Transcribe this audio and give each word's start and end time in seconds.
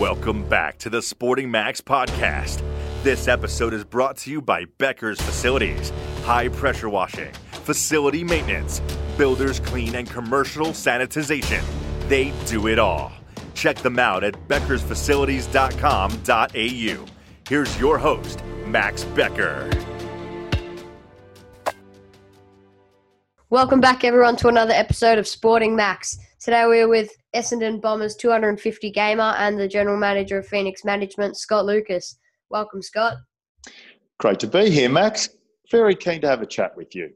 Welcome 0.00 0.48
back 0.48 0.78
to 0.78 0.90
the 0.90 1.00
Sporting 1.00 1.52
Max 1.52 1.80
podcast. 1.80 2.60
This 3.04 3.28
episode 3.28 3.72
is 3.72 3.84
brought 3.84 4.16
to 4.18 4.30
you 4.30 4.42
by 4.42 4.64
Becker's 4.78 5.20
Facilities, 5.20 5.92
high 6.24 6.48
pressure 6.48 6.88
washing, 6.88 7.32
facility 7.52 8.24
maintenance, 8.24 8.80
builders 9.16 9.60
clean, 9.60 9.94
and 9.94 10.10
commercial 10.10 10.68
sanitization. 10.70 11.62
They 12.08 12.32
do 12.46 12.66
it 12.66 12.80
all. 12.80 13.12
Check 13.54 13.76
them 13.76 14.00
out 14.00 14.24
at 14.24 14.34
beckersfacilities.com.au. 14.48 17.06
Here's 17.48 17.78
your 17.78 17.98
host, 17.98 18.42
Max 18.66 19.04
Becker. 19.04 19.70
Welcome 23.54 23.80
back, 23.80 24.02
everyone, 24.02 24.34
to 24.38 24.48
another 24.48 24.72
episode 24.72 25.16
of 25.16 25.28
Sporting 25.28 25.76
Max. 25.76 26.18
Today 26.40 26.66
we're 26.66 26.88
with 26.88 27.12
Essendon 27.36 27.80
Bombers 27.80 28.16
250 28.16 28.90
gamer 28.90 29.32
and 29.38 29.56
the 29.56 29.68
general 29.68 29.96
manager 29.96 30.38
of 30.38 30.48
Phoenix 30.48 30.84
Management, 30.84 31.36
Scott 31.36 31.64
Lucas. 31.64 32.18
Welcome, 32.50 32.82
Scott. 32.82 33.18
Great 34.18 34.40
to 34.40 34.48
be 34.48 34.70
here, 34.70 34.88
Max. 34.88 35.28
Very 35.70 35.94
keen 35.94 36.20
to 36.22 36.28
have 36.28 36.42
a 36.42 36.46
chat 36.46 36.76
with 36.76 36.96
you. 36.96 37.10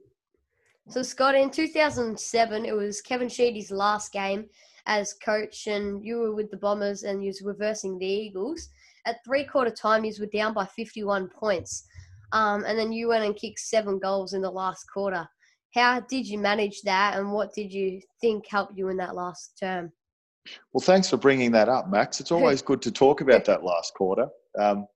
So, 0.89 1.03
Scott, 1.03 1.35
in 1.35 1.51
2007, 1.51 2.65
it 2.65 2.73
was 2.73 3.01
Kevin 3.01 3.29
Sheedy's 3.29 3.73
last 3.73 4.13
game 4.13 4.47
as 4.87 5.15
coach, 5.15 5.67
and 5.67 6.05
you 6.05 6.21
were 6.21 6.37
with 6.37 6.53
the 6.53 6.57
Bombers 6.57 7.03
and 7.03 7.21
you 7.21 7.31
was 7.31 7.43
reversing 7.43 7.99
the 7.99 8.07
Eagles. 8.07 8.69
At 9.07 9.25
three 9.25 9.43
quarter 9.43 9.73
time, 9.73 10.05
you 10.05 10.15
were 10.21 10.27
down 10.27 10.55
by 10.55 10.67
51 10.67 11.31
points, 11.31 11.89
um, 12.31 12.63
and 12.65 12.79
then 12.79 12.93
you 12.93 13.09
went 13.09 13.25
and 13.25 13.35
kicked 13.35 13.59
seven 13.59 13.99
goals 13.99 14.35
in 14.35 14.41
the 14.41 14.49
last 14.49 14.85
quarter. 14.85 15.29
How 15.75 16.01
did 16.01 16.27
you 16.27 16.39
manage 16.39 16.83
that, 16.83 17.19
and 17.19 17.33
what 17.33 17.55
did 17.55 17.73
you 17.73 18.01
think 18.21 18.47
helped 18.49 18.77
you 18.77 18.89
in 18.89 18.97
that 18.99 19.15
last 19.15 19.59
term? 19.61 19.93
Well, 20.73 20.81
thanks 20.83 21.11
for 21.11 21.19
bringing 21.19 21.53
that 21.53 21.69
up, 21.69 21.91
Max. 21.91 22.21
It's 22.21 22.33
always 22.33 22.63
good 22.63 22.81
to 22.83 22.91
talk 22.91 23.21
about 23.21 23.45
that 23.45 23.65
last 23.65 23.95
quarter. 23.95 24.29
Um, 24.59 24.87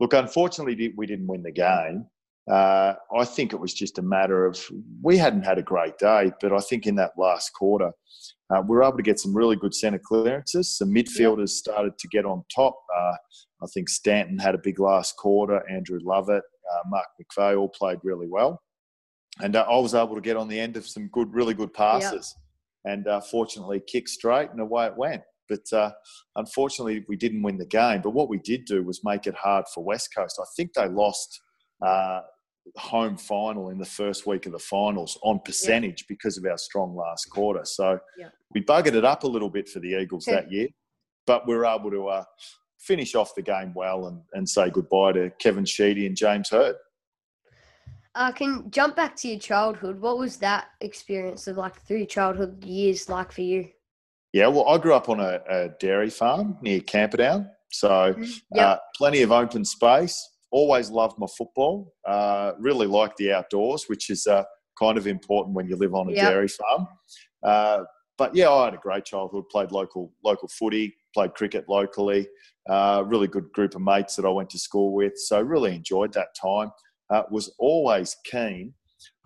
look, 0.00 0.12
unfortunately, 0.12 0.92
we 0.96 1.06
didn't 1.06 1.26
win 1.26 1.42
the 1.42 1.52
game. 1.52 2.06
Uh, 2.50 2.94
I 3.14 3.24
think 3.26 3.52
it 3.52 3.60
was 3.60 3.74
just 3.74 3.98
a 3.98 4.02
matter 4.02 4.46
of 4.46 4.58
we 5.02 5.18
hadn't 5.18 5.42
had 5.42 5.58
a 5.58 5.62
great 5.62 5.98
day, 5.98 6.32
but 6.40 6.52
I 6.52 6.60
think 6.60 6.86
in 6.86 6.94
that 6.96 7.12
last 7.18 7.50
quarter, 7.52 7.90
uh, 8.50 8.62
we 8.62 8.74
were 8.74 8.82
able 8.82 8.96
to 8.96 9.02
get 9.02 9.20
some 9.20 9.36
really 9.36 9.56
good 9.56 9.74
centre 9.74 10.00
clearances. 10.02 10.78
Some 10.78 10.88
midfielders 10.88 11.50
started 11.50 11.98
to 11.98 12.08
get 12.08 12.24
on 12.24 12.42
top. 12.54 12.78
Uh, 12.96 13.14
I 13.62 13.66
think 13.74 13.90
Stanton 13.90 14.38
had 14.38 14.54
a 14.54 14.58
big 14.58 14.80
last 14.80 15.16
quarter. 15.16 15.62
Andrew 15.70 16.00
Lovett, 16.02 16.42
uh, 16.72 16.88
Mark 16.88 17.06
McVeigh 17.20 17.58
all 17.58 17.68
played 17.68 17.98
really 18.02 18.28
well 18.28 18.62
and 19.40 19.56
uh, 19.56 19.66
I 19.68 19.78
was 19.78 19.94
able 19.94 20.14
to 20.14 20.20
get 20.20 20.36
on 20.36 20.48
the 20.48 20.58
end 20.58 20.76
of 20.76 20.86
some 20.86 21.08
good, 21.08 21.32
really 21.32 21.54
good 21.54 21.72
passes, 21.72 22.34
yep. 22.84 22.92
and 22.92 23.08
uh, 23.08 23.20
fortunately 23.20 23.82
kick 23.86 24.08
straight 24.08 24.50
and 24.50 24.60
away 24.60 24.86
it 24.86 24.96
went. 24.96 25.22
But 25.48 25.72
uh, 25.72 25.90
unfortunately, 26.36 27.04
we 27.08 27.16
didn't 27.16 27.42
win 27.42 27.58
the 27.58 27.66
game. 27.66 28.02
But 28.02 28.10
what 28.10 28.28
we 28.28 28.38
did 28.38 28.66
do 28.66 28.82
was 28.82 29.00
make 29.04 29.26
it 29.26 29.34
hard 29.34 29.64
for 29.72 29.82
West 29.82 30.10
Coast. 30.14 30.38
I 30.40 30.46
think 30.56 30.74
they 30.74 30.88
lost 30.88 31.40
uh, 31.84 32.20
home 32.76 33.16
final 33.16 33.70
in 33.70 33.78
the 33.78 33.84
first 33.84 34.26
week 34.26 34.46
of 34.46 34.52
the 34.52 34.58
finals 34.58 35.18
on 35.22 35.40
percentage 35.44 36.02
yep. 36.02 36.08
because 36.08 36.36
of 36.36 36.44
our 36.44 36.58
strong 36.58 36.94
last 36.94 37.26
quarter. 37.30 37.64
So 37.64 37.98
yep. 38.18 38.32
we 38.54 38.62
buggered 38.62 38.94
it 38.94 39.04
up 39.04 39.24
a 39.24 39.28
little 39.28 39.50
bit 39.50 39.68
for 39.68 39.80
the 39.80 40.00
Eagles 40.00 40.24
that 40.28 40.52
year, 40.52 40.68
but 41.26 41.46
we 41.46 41.54
were 41.54 41.66
able 41.66 41.90
to 41.90 42.08
uh, 42.08 42.24
finish 42.78 43.14
off 43.14 43.34
the 43.34 43.42
game 43.42 43.72
well 43.74 44.06
and, 44.06 44.20
and 44.34 44.48
say 44.48 44.70
goodbye 44.70 45.12
to 45.12 45.30
Kevin 45.40 45.64
Sheedy 45.64 46.06
and 46.06 46.16
James 46.16 46.50
Hird. 46.50 46.76
Uh, 48.18 48.32
can 48.32 48.68
jump 48.72 48.96
back 48.96 49.14
to 49.14 49.28
your 49.28 49.38
childhood. 49.38 50.00
What 50.00 50.18
was 50.18 50.38
that 50.38 50.70
experience 50.80 51.46
of 51.46 51.56
like 51.56 51.80
through 51.82 52.06
childhood 52.06 52.64
years 52.64 53.08
like 53.08 53.30
for 53.30 53.42
you? 53.42 53.68
Yeah, 54.32 54.48
well, 54.48 54.68
I 54.68 54.76
grew 54.78 54.92
up 54.92 55.08
on 55.08 55.20
a, 55.20 55.40
a 55.48 55.68
dairy 55.78 56.10
farm 56.10 56.58
near 56.60 56.80
Camperdown, 56.80 57.48
so 57.70 57.88
mm-hmm. 57.88 58.56
yep. 58.56 58.66
uh, 58.66 58.76
plenty 58.96 59.22
of 59.22 59.30
open 59.30 59.64
space. 59.64 60.20
Always 60.50 60.90
loved 60.90 61.16
my 61.20 61.28
football. 61.38 61.94
Uh, 62.04 62.54
really 62.58 62.88
liked 62.88 63.18
the 63.18 63.32
outdoors, 63.32 63.84
which 63.86 64.10
is 64.10 64.26
uh, 64.26 64.42
kind 64.76 64.98
of 64.98 65.06
important 65.06 65.54
when 65.54 65.68
you 65.68 65.76
live 65.76 65.94
on 65.94 66.08
a 66.08 66.12
yep. 66.12 66.28
dairy 66.28 66.48
farm. 66.48 66.88
Uh, 67.44 67.84
but 68.16 68.34
yeah, 68.34 68.50
I 68.50 68.64
had 68.64 68.74
a 68.74 68.78
great 68.78 69.04
childhood. 69.04 69.44
Played 69.48 69.70
local 69.70 70.12
local 70.24 70.48
footy, 70.48 70.92
played 71.14 71.34
cricket 71.34 71.66
locally. 71.68 72.26
Uh, 72.68 73.04
really 73.06 73.28
good 73.28 73.52
group 73.52 73.76
of 73.76 73.80
mates 73.80 74.16
that 74.16 74.24
I 74.24 74.30
went 74.30 74.50
to 74.50 74.58
school 74.58 74.92
with. 74.92 75.12
So 75.16 75.40
really 75.40 75.72
enjoyed 75.72 76.12
that 76.14 76.34
time 76.34 76.72
uh, 77.10 77.22
was 77.30 77.52
always 77.58 78.16
keen. 78.24 78.74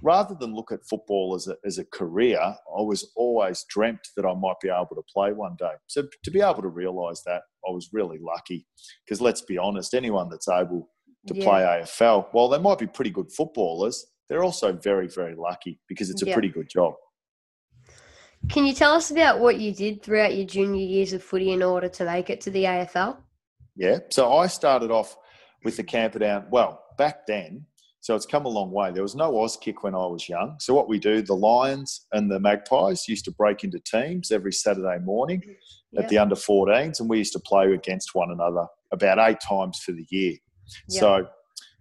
Rather 0.02 0.34
than 0.38 0.54
look 0.54 0.72
at 0.72 0.80
football 0.88 1.34
as 1.34 1.46
a, 1.46 1.56
as 1.64 1.78
a 1.78 1.84
career, 1.84 2.40
I 2.40 2.82
was 2.82 3.10
always 3.16 3.64
dreamt 3.70 4.00
that 4.16 4.26
I 4.26 4.34
might 4.34 4.60
be 4.60 4.68
able 4.68 4.96
to 4.96 5.02
play 5.12 5.32
one 5.32 5.56
day. 5.58 5.72
So 5.86 6.04
to 6.24 6.30
be 6.30 6.40
able 6.40 6.62
to 6.62 6.68
realise 6.68 7.22
that, 7.24 7.42
I 7.66 7.70
was 7.70 7.88
really 7.92 8.18
lucky. 8.20 8.66
Because 9.04 9.20
let's 9.20 9.42
be 9.42 9.56
honest, 9.56 9.94
anyone 9.94 10.28
that's 10.28 10.48
able 10.48 10.90
to 11.28 11.34
yeah. 11.34 11.44
play 11.44 11.62
AFL, 11.62 12.26
while 12.32 12.48
they 12.48 12.58
might 12.58 12.78
be 12.78 12.86
pretty 12.86 13.10
good 13.10 13.32
footballers, 13.32 14.04
they're 14.28 14.44
also 14.44 14.72
very, 14.72 15.08
very 15.08 15.34
lucky 15.36 15.78
because 15.88 16.10
it's 16.10 16.22
a 16.22 16.26
yeah. 16.26 16.34
pretty 16.34 16.48
good 16.48 16.68
job. 16.68 16.94
Can 18.48 18.66
you 18.66 18.74
tell 18.74 18.92
us 18.92 19.10
about 19.10 19.38
what 19.38 19.60
you 19.60 19.72
did 19.72 20.02
throughout 20.02 20.34
your 20.34 20.46
junior 20.46 20.84
years 20.84 21.12
of 21.12 21.22
footy 21.22 21.52
in 21.52 21.62
order 21.62 21.88
to 21.88 22.04
make 22.04 22.28
it 22.28 22.40
to 22.42 22.50
the 22.50 22.64
AFL? 22.64 23.16
Yeah, 23.76 23.98
so 24.10 24.32
I 24.32 24.48
started 24.48 24.90
off 24.90 25.16
with 25.64 25.76
the 25.76 25.84
Camperdown. 25.84 26.46
Well, 26.50 26.82
back 26.98 27.26
then, 27.26 27.66
so 28.02 28.16
it's 28.16 28.26
come 28.26 28.46
a 28.46 28.48
long 28.48 28.72
way. 28.72 28.90
There 28.90 29.04
was 29.04 29.14
no 29.14 29.30
Auskick 29.32 29.76
when 29.82 29.94
I 29.94 30.04
was 30.06 30.28
young. 30.28 30.56
So 30.58 30.74
what 30.74 30.88
we 30.88 30.98
do, 30.98 31.22
the 31.22 31.36
Lions 31.36 32.06
and 32.10 32.28
the 32.28 32.40
Magpies 32.40 33.06
used 33.06 33.24
to 33.26 33.30
break 33.30 33.62
into 33.62 33.78
teams 33.78 34.32
every 34.32 34.52
Saturday 34.52 34.98
morning 34.98 35.40
at 35.96 36.08
the 36.08 36.18
under 36.18 36.34
14s, 36.34 36.98
and 36.98 37.08
we 37.08 37.18
used 37.18 37.32
to 37.34 37.38
play 37.38 37.72
against 37.72 38.12
one 38.12 38.32
another 38.32 38.66
about 38.90 39.20
eight 39.20 39.38
times 39.40 39.78
for 39.78 39.92
the 39.92 40.04
year. 40.10 40.34
So 40.88 41.28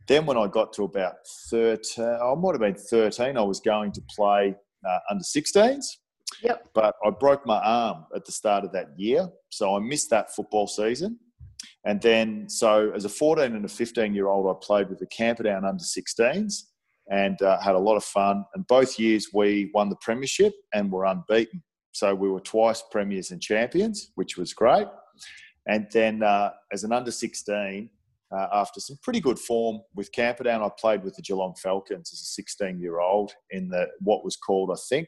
then 0.07 0.27
when 0.27 0.37
I 0.37 0.45
got 0.45 0.73
to 0.73 0.83
about 0.83 1.15
13, 1.49 2.05
I 2.05 2.35
might 2.35 2.51
have 2.51 2.61
been 2.61 2.75
13, 2.75 3.35
I 3.35 3.41
was 3.41 3.59
going 3.59 3.91
to 3.93 4.01
play 4.15 4.55
uh, 4.88 4.99
under 5.09 5.23
16s. 5.23 5.85
Yep. 6.43 6.69
But 6.75 6.95
I 7.03 7.09
broke 7.09 7.47
my 7.47 7.59
arm 7.59 8.05
at 8.15 8.25
the 8.25 8.31
start 8.31 8.63
of 8.63 8.71
that 8.73 8.89
year. 8.95 9.27
So 9.49 9.75
I 9.75 9.79
missed 9.79 10.11
that 10.11 10.35
football 10.35 10.67
season. 10.67 11.17
And 11.85 12.01
then, 12.01 12.49
so 12.49 12.91
as 12.95 13.05
a 13.05 13.09
14 13.09 13.55
and 13.55 13.66
a 13.66 13.69
15 13.69 14.13
year 14.13 14.27
old, 14.27 14.55
I 14.55 14.66
played 14.66 14.89
with 14.89 14.99
the 14.99 15.07
Camperdown 15.07 15.66
under 15.66 15.83
16s 15.83 16.63
and 17.09 17.41
uh, 17.41 17.59
had 17.59 17.75
a 17.75 17.79
lot 17.79 17.97
of 17.97 18.03
fun. 18.03 18.45
And 18.53 18.66
both 18.67 18.99
years 18.99 19.29
we 19.33 19.71
won 19.73 19.89
the 19.89 19.95
Premiership 19.97 20.53
and 20.73 20.91
were 20.91 21.05
unbeaten. 21.05 21.63
So 21.91 22.16
we 22.16 22.29
were 22.29 22.39
twice 22.39 22.83
Premiers 22.91 23.31
and 23.31 23.41
Champions, 23.41 24.11
which 24.16 24.38
was 24.38 24.53
great. 24.53 24.88
And 25.67 25.88
then 25.91 26.23
uh, 26.23 26.51
as 26.71 26.83
an 26.83 26.94
under 26.94 27.11
16, 27.11 27.89
uh, 28.33 28.47
after 28.53 28.79
some 28.79 28.97
pretty 29.03 29.19
good 29.19 29.38
form 29.38 29.81
with 29.94 30.11
Camperdown, 30.11 30.63
I 30.63 30.69
played 30.79 31.03
with 31.03 31.16
the 31.16 31.21
Geelong 31.21 31.53
Falcons 31.61 32.11
as 32.13 32.21
a 32.21 32.25
16 32.25 32.79
year 32.79 33.00
old 33.00 33.33
in 33.50 33.67
the 33.67 33.88
what 34.00 34.23
was 34.23 34.38
called, 34.38 34.71
I 34.71 34.79
think, 34.89 35.07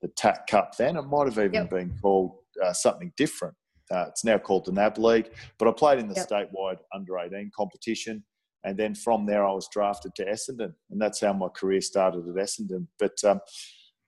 the 0.00 0.08
TAC 0.08 0.46
Cup 0.46 0.76
then. 0.76 0.96
It 0.96 1.02
might 1.02 1.26
have 1.26 1.38
even 1.38 1.52
yep. 1.52 1.70
been 1.70 1.92
called 2.00 2.36
uh, 2.64 2.72
something 2.72 3.12
different. 3.16 3.54
Uh, 3.90 4.06
it's 4.08 4.24
now 4.24 4.38
called 4.38 4.64
the 4.64 4.72
NAB 4.72 4.98
League. 4.98 5.30
But 5.58 5.68
I 5.68 5.72
played 5.72 5.98
in 5.98 6.08
the 6.08 6.14
yep. 6.14 6.28
statewide 6.28 6.78
under 6.94 7.18
18 7.18 7.50
competition. 7.54 8.24
And 8.64 8.78
then 8.78 8.94
from 8.94 9.26
there, 9.26 9.44
I 9.44 9.52
was 9.52 9.68
drafted 9.72 10.14
to 10.16 10.24
Essendon. 10.24 10.74
And 10.90 11.00
that's 11.00 11.20
how 11.20 11.32
my 11.32 11.48
career 11.48 11.80
started 11.80 12.28
at 12.28 12.34
Essendon. 12.36 12.86
But 12.98 13.22
um, 13.24 13.40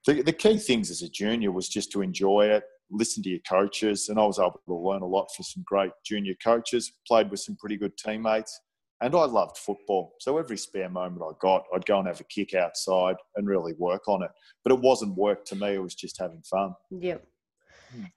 the, 0.06 0.22
the 0.22 0.32
key 0.32 0.58
things 0.58 0.90
as 0.90 1.02
a 1.02 1.08
junior 1.08 1.50
was 1.50 1.68
just 1.68 1.90
to 1.92 2.02
enjoy 2.02 2.46
it, 2.46 2.64
listen 2.90 3.22
to 3.24 3.30
your 3.30 3.40
coaches. 3.48 4.08
And 4.08 4.18
I 4.18 4.24
was 4.24 4.38
able 4.38 4.60
to 4.66 4.74
learn 4.74 5.02
a 5.02 5.06
lot 5.06 5.28
from 5.34 5.44
some 5.44 5.64
great 5.66 5.92
junior 6.04 6.34
coaches, 6.42 6.92
played 7.06 7.30
with 7.30 7.40
some 7.40 7.56
pretty 7.56 7.76
good 7.76 7.96
teammates. 7.96 8.60
And 9.00 9.14
I 9.14 9.24
loved 9.24 9.58
football. 9.58 10.14
So 10.20 10.38
every 10.38 10.56
spare 10.56 10.88
moment 10.88 11.22
I 11.22 11.32
got, 11.40 11.64
I'd 11.74 11.84
go 11.84 11.98
and 11.98 12.06
have 12.06 12.20
a 12.20 12.24
kick 12.24 12.54
outside 12.54 13.16
and 13.36 13.46
really 13.46 13.74
work 13.74 14.08
on 14.08 14.22
it. 14.22 14.30
But 14.62 14.72
it 14.72 14.80
wasn't 14.80 15.16
work 15.16 15.44
to 15.46 15.56
me, 15.56 15.74
it 15.74 15.82
was 15.82 15.94
just 15.94 16.18
having 16.18 16.42
fun. 16.42 16.74
Yep. 16.90 17.26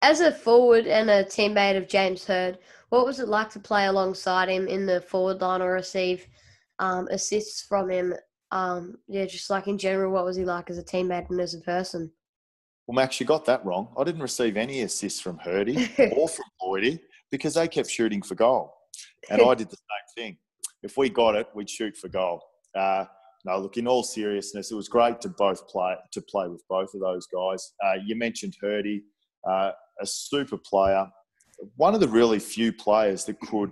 As 0.02 0.22
a 0.22 0.32
forward 0.32 0.88
and 0.88 1.10
a 1.10 1.24
teammate 1.24 1.78
of 1.78 1.88
James 1.88 2.26
Hird, 2.26 2.60
what 2.90 3.06
was 3.06 3.20
it 3.20 3.28
like 3.28 3.50
to 3.52 3.60
play 3.60 3.86
alongside 3.86 4.50
him 4.50 4.68
in 4.68 4.86
the 4.86 5.02
forward 5.02 5.42
line 5.42 5.62
or 5.62 5.74
receive 5.74 6.26
um, 6.80 7.08
assists 7.12 7.64
from 7.64 7.90
him? 7.90 8.14
Um, 8.52 8.96
yeah, 9.08 9.26
just 9.26 9.50
like 9.50 9.68
in 9.68 9.78
general, 9.78 10.14
what 10.14 10.26
was 10.26 10.38
he 10.38 10.46
like 10.46 10.70
as 10.70 10.78
a 10.78 10.84
teammate 10.84 11.30
and 11.30 11.42
as 11.42 11.54
a 11.54 11.62
person? 11.62 12.12
Well, 12.86 12.96
Max, 12.96 13.20
you 13.20 13.26
got 13.26 13.44
that 13.46 13.66
wrong. 13.66 13.94
I 13.98 14.06
didn't 14.06 14.22
receive 14.22 14.56
any 14.56 14.82
assists 14.82 15.20
from 15.20 15.38
Hirdy 15.40 15.78
or 16.18 16.30
from 16.30 16.46
Lloydie 16.62 17.00
because 17.30 17.56
they 17.56 17.68
kept 17.68 17.90
shooting 17.90 18.22
for 18.22 18.36
goal. 18.36 18.74
And 19.30 19.42
I 19.42 19.54
did 19.56 19.70
the 19.70 19.76
same 19.76 20.24
thing. 20.24 20.38
If 20.84 20.96
we 20.96 21.10
got 21.10 21.36
it, 21.36 21.48
we'd 21.54 21.70
shoot 21.70 21.98
for 21.98 22.08
goal. 22.08 22.42
Uh, 22.74 23.06
no, 23.44 23.60
look, 23.60 23.78
in 23.78 23.88
all 23.88 24.04
seriousness, 24.04 24.72
it 24.72 24.76
was 24.76 24.88
great 24.88 25.20
to 25.22 25.30
both 25.30 25.68
play 25.68 25.96
to 26.12 26.22
play 26.22 26.48
with 26.48 26.64
both 26.70 26.94
of 26.94 27.02
those 27.02 27.28
guys. 27.28 27.74
Uh, 27.86 27.96
you 28.06 28.16
mentioned 28.16 28.56
Hirdy 28.64 29.02
uh, 29.48 29.72
a 30.00 30.06
super 30.06 30.58
player, 30.58 31.08
one 31.76 31.94
of 31.94 32.00
the 32.00 32.08
really 32.08 32.40
few 32.40 32.72
players 32.72 33.26
that 33.26 33.40
could 33.40 33.72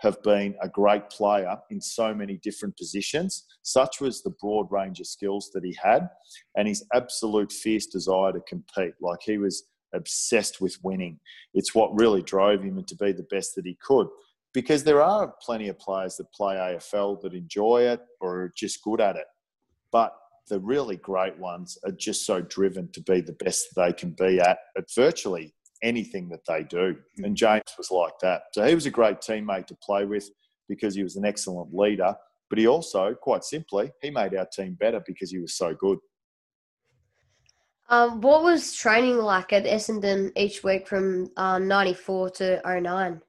have 0.00 0.22
been 0.22 0.54
a 0.62 0.68
great 0.68 1.10
player 1.10 1.56
in 1.70 1.80
so 1.80 2.14
many 2.14 2.38
different 2.38 2.76
positions. 2.76 3.44
Such 3.62 4.00
was 4.00 4.22
the 4.22 4.34
broad 4.40 4.66
range 4.70 4.98
of 4.98 5.06
skills 5.06 5.50
that 5.52 5.62
he 5.62 5.76
had, 5.80 6.08
and 6.56 6.66
his 6.66 6.84
absolute 6.94 7.52
fierce 7.52 7.86
desire 7.86 8.32
to 8.32 8.40
compete. 8.48 8.94
Like 9.00 9.20
he 9.22 9.36
was 9.36 9.64
obsessed 9.92 10.60
with 10.60 10.78
winning. 10.82 11.20
It's 11.52 11.74
what 11.74 11.98
really 11.98 12.22
drove 12.22 12.62
him 12.62 12.82
to 12.82 12.96
be 12.96 13.12
the 13.12 13.26
best 13.30 13.54
that 13.56 13.66
he 13.66 13.76
could. 13.82 14.06
Because 14.52 14.82
there 14.82 15.02
are 15.02 15.34
plenty 15.42 15.68
of 15.68 15.78
players 15.78 16.16
that 16.16 16.32
play 16.32 16.56
AFL 16.56 17.20
that 17.22 17.34
enjoy 17.34 17.82
it 17.82 18.00
or 18.20 18.40
are 18.40 18.52
just 18.56 18.82
good 18.82 19.00
at 19.00 19.16
it. 19.16 19.26
But 19.92 20.12
the 20.48 20.60
really 20.60 20.96
great 20.96 21.38
ones 21.38 21.78
are 21.84 21.92
just 21.92 22.26
so 22.26 22.40
driven 22.40 22.90
to 22.92 23.02
be 23.02 23.20
the 23.20 23.32
best 23.34 23.68
they 23.76 23.92
can 23.92 24.10
be 24.12 24.40
at, 24.40 24.58
at 24.76 24.84
virtually 24.94 25.54
anything 25.82 26.28
that 26.28 26.44
they 26.46 26.62
do. 26.64 26.96
Mm. 27.18 27.26
And 27.26 27.36
James 27.36 27.74
was 27.78 27.90
like 27.90 28.18
that. 28.22 28.42
So 28.52 28.66
he 28.66 28.74
was 28.74 28.86
a 28.86 28.90
great 28.90 29.18
teammate 29.20 29.66
to 29.66 29.76
play 29.82 30.04
with 30.04 30.28
because 30.68 30.94
he 30.94 31.02
was 31.02 31.16
an 31.16 31.24
excellent 31.24 31.74
leader. 31.74 32.14
But 32.48 32.58
he 32.58 32.66
also, 32.66 33.14
quite 33.14 33.44
simply, 33.44 33.92
he 34.02 34.10
made 34.10 34.34
our 34.34 34.46
team 34.46 34.76
better 34.78 35.02
because 35.06 35.30
he 35.30 35.38
was 35.38 35.54
so 35.54 35.74
good. 35.74 35.98
Um, 37.88 38.20
what 38.20 38.44
was 38.44 38.74
training 38.74 39.18
like 39.18 39.52
at 39.52 39.64
Essendon 39.64 40.30
each 40.36 40.62
week 40.62 40.86
from 40.86 41.30
uh, 41.36 41.58
94 41.58 42.30
to 42.30 42.62
09? 42.64 43.20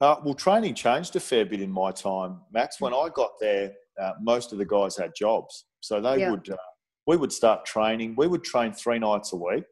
Uh, 0.00 0.16
well, 0.24 0.34
training 0.34 0.74
changed 0.74 1.16
a 1.16 1.20
fair 1.20 1.44
bit 1.44 1.60
in 1.60 1.70
my 1.70 1.90
time, 1.90 2.40
Max. 2.52 2.80
When 2.80 2.94
I 2.94 3.08
got 3.14 3.32
there, 3.40 3.72
uh, 4.00 4.12
most 4.22 4.52
of 4.52 4.58
the 4.58 4.64
guys 4.64 4.96
had 4.96 5.12
jobs, 5.14 5.66
so 5.80 6.00
they 6.00 6.20
yeah. 6.20 6.30
would 6.30 6.48
uh, 6.50 6.56
we 7.06 7.16
would 7.16 7.32
start 7.32 7.64
training. 7.64 8.14
We 8.16 8.26
would 8.26 8.44
train 8.44 8.72
three 8.72 8.98
nights 8.98 9.32
a 9.32 9.36
week, 9.36 9.64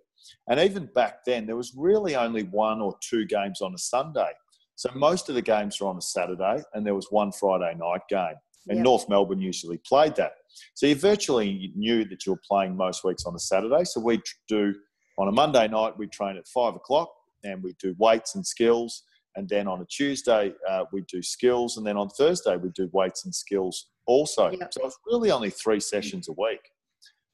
and 0.48 0.60
even 0.60 0.88
back 0.94 1.24
then, 1.24 1.46
there 1.46 1.56
was 1.56 1.74
really 1.76 2.16
only 2.16 2.44
one 2.44 2.80
or 2.80 2.96
two 3.00 3.26
games 3.26 3.60
on 3.60 3.74
a 3.74 3.78
Sunday. 3.78 4.30
So 4.76 4.90
most 4.94 5.28
of 5.28 5.34
the 5.34 5.42
games 5.42 5.80
were 5.80 5.88
on 5.88 5.96
a 5.96 6.02
Saturday, 6.02 6.62
and 6.74 6.86
there 6.86 6.94
was 6.94 7.08
one 7.10 7.32
Friday 7.32 7.74
night 7.78 8.02
game. 8.08 8.34
And 8.68 8.82
North 8.82 9.08
Melbourne 9.08 9.40
usually 9.40 9.78
played 9.78 10.16
that. 10.16 10.32
So 10.74 10.86
you 10.86 10.96
virtually 10.96 11.72
knew 11.76 12.04
that 12.06 12.26
you 12.26 12.32
were 12.32 12.40
playing 12.46 12.76
most 12.76 13.04
weeks 13.04 13.24
on 13.24 13.34
a 13.34 13.38
Saturday. 13.38 13.84
So 13.84 14.00
we 14.00 14.20
do 14.48 14.74
on 15.18 15.28
a 15.28 15.32
Monday 15.32 15.68
night, 15.68 15.96
we 15.96 16.06
train 16.06 16.36
at 16.36 16.46
five 16.48 16.74
o'clock 16.74 17.10
and 17.44 17.62
we 17.62 17.74
do 17.78 17.94
weights 17.98 18.34
and 18.34 18.46
skills. 18.46 19.04
And 19.36 19.48
then 19.48 19.68
on 19.68 19.80
a 19.80 19.84
Tuesday, 19.86 20.52
uh, 20.68 20.84
we 20.92 21.02
do 21.02 21.22
skills. 21.22 21.76
And 21.76 21.86
then 21.86 21.96
on 21.96 22.08
Thursday, 22.08 22.56
we 22.56 22.70
do 22.70 22.88
weights 22.92 23.24
and 23.24 23.34
skills 23.34 23.86
also. 24.06 24.50
Yep. 24.50 24.72
So 24.72 24.86
it's 24.86 24.98
really 25.06 25.30
only 25.30 25.50
three 25.50 25.80
sessions 25.80 26.28
a 26.28 26.32
week. 26.32 26.60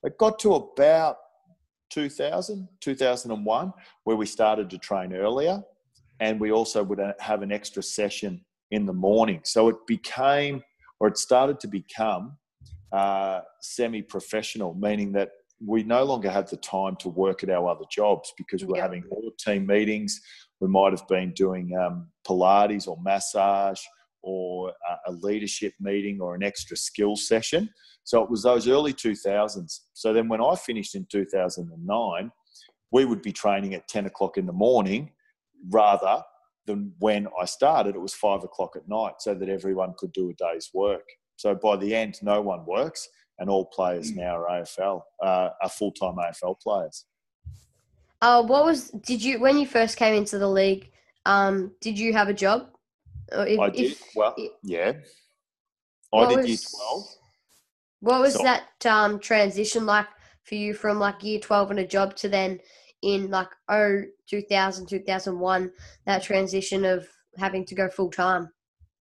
It 0.03 0.19
got 0.19 0.39
to 0.41 0.55
about 0.55 1.17
2000, 1.91 2.69
2001, 2.81 3.73
where 4.05 4.17
we 4.17 4.27
started 4.27 4.71
to 4.71 4.79
train 4.79 5.15
earlier. 5.15 5.63
And 6.21 6.41
we 6.41 6.53
also 6.53 6.83
would 6.83 7.01
have 7.21 7.43
an 7.43 7.53
extra 7.53 7.83
session 7.83 8.45
in 8.71 8.87
the 8.87 8.93
morning. 8.93 9.41
So 9.45 9.69
it 9.69 9.77
became, 9.87 10.63
or 11.01 11.09
it 11.09 11.19
started 11.19 11.61
to 11.61 11.69
become 11.69 12.37
uh, 12.93 13.41
semi 13.61 14.03
professional, 14.03 14.75
meaning 14.75 15.13
that 15.13 15.31
we 15.65 15.83
no 15.83 16.05
longer 16.05 16.31
had 16.31 16.49
the 16.49 16.57
time 16.57 16.97
to 16.97 17.09
work 17.09 17.43
at 17.43 17.51
our 17.51 17.69
other 17.69 17.85
jobs 17.91 18.33
because 18.37 18.65
we're 18.65 18.81
having 18.81 19.05
all 19.11 19.23
the 19.23 19.53
team 19.53 19.67
meetings. 19.67 20.21
We 20.61 20.69
might 20.69 20.93
have 20.93 21.07
been 21.09 21.33
doing 21.33 21.77
um, 21.77 22.09
Pilates 22.27 22.89
or 22.89 22.99
massage 23.03 23.81
or 24.23 24.73
a 25.07 25.13
leadership 25.13 25.73
meeting 25.81 26.21
or 26.21 26.35
an 26.35 26.43
extra 26.43 26.77
skill 26.77 27.17
session. 27.17 27.69
So 28.05 28.23
it 28.23 28.31
was 28.31 28.43
those 28.43 28.69
early 28.69 28.93
2000s. 28.93 29.81
So 29.93 30.13
then 30.13 30.29
when 30.29 30.41
I 30.41 30.55
finished 30.55 30.95
in 30.95 31.07
2009, 31.11 32.31
we 32.91 33.05
would 33.05 33.23
be 33.23 33.33
training 33.33 33.75
at 33.75 33.89
10 33.89 34.07
o'clock 34.07 34.39
in 34.39 34.47
the 34.47 34.53
morning 34.53 35.11
rather 35.71 36.23
than 36.67 36.93
when 36.99 37.27
I 37.41 37.45
started, 37.45 37.95
it 37.95 38.01
was 38.01 38.15
five 38.15 38.45
o'clock 38.45 38.77
at 38.77 38.89
night 38.89 39.15
so 39.21 39.35
that 39.35 39.49
everyone 39.49 39.95
could 39.97 40.13
do 40.13 40.31
a 40.31 40.35
day's 40.35 40.71
work. 40.73 41.05
So 41.37 41.55
by 41.55 41.77
the 41.77 41.95
end, 41.95 42.19
no 42.23 42.41
one 42.41 42.65
works, 42.67 43.09
and 43.39 43.51
all 43.51 43.67
players 43.67 44.13
mm. 44.13 44.19
now 44.19 44.37
are 44.37 44.61
AFL, 44.61 45.03
uh, 45.23 45.49
are 45.61 45.69
full 45.69 45.93
time 45.93 46.17
AFL 46.17 46.61
players. 46.61 47.07
Uh, 48.21 48.43
what 48.45 48.65
was 48.65 48.91
did 48.91 49.23
you 49.23 49.41
when 49.41 49.59
you 49.59 49.67
first 49.67 49.97
came 49.97 50.15
into 50.15 50.39
the 50.39 50.49
league? 50.49 50.91
Um, 51.27 51.73
did 51.81 51.99
you 51.99 52.13
have 52.13 52.29
a 52.29 52.35
job? 52.35 52.69
If, 53.35 53.59
I 53.59 53.71
did. 53.71 53.93
If, 53.93 54.03
well, 54.15 54.35
if, 54.37 54.53
yeah. 54.63 54.93
I 56.15 56.29
did 56.29 56.39
was, 56.39 56.49
year 56.49 56.59
twelve. 56.71 57.05
What 58.01 58.21
was 58.21 58.35
so, 58.35 58.43
that 58.43 58.87
um, 58.87 59.19
transition 59.19 59.87
like 59.87 60.07
for 60.45 60.57
you 60.57 60.75
from 60.75 60.99
like 60.99 61.23
year 61.23 61.41
twelve 61.41 61.71
and 61.71 61.81
a 61.81 61.87
job 61.87 62.17
to 62.17 62.29
then 62.29 62.61
in 63.03 63.31
like 63.31 63.49
oh 63.69 64.03
2000 64.29 64.87
2001 64.87 65.73
that 66.07 66.23
transition 66.23 66.85
of 66.85 67.07
having 67.37 67.65
to 67.67 67.75
go 67.75 67.89
full 67.89 68.11
time? 68.11 68.49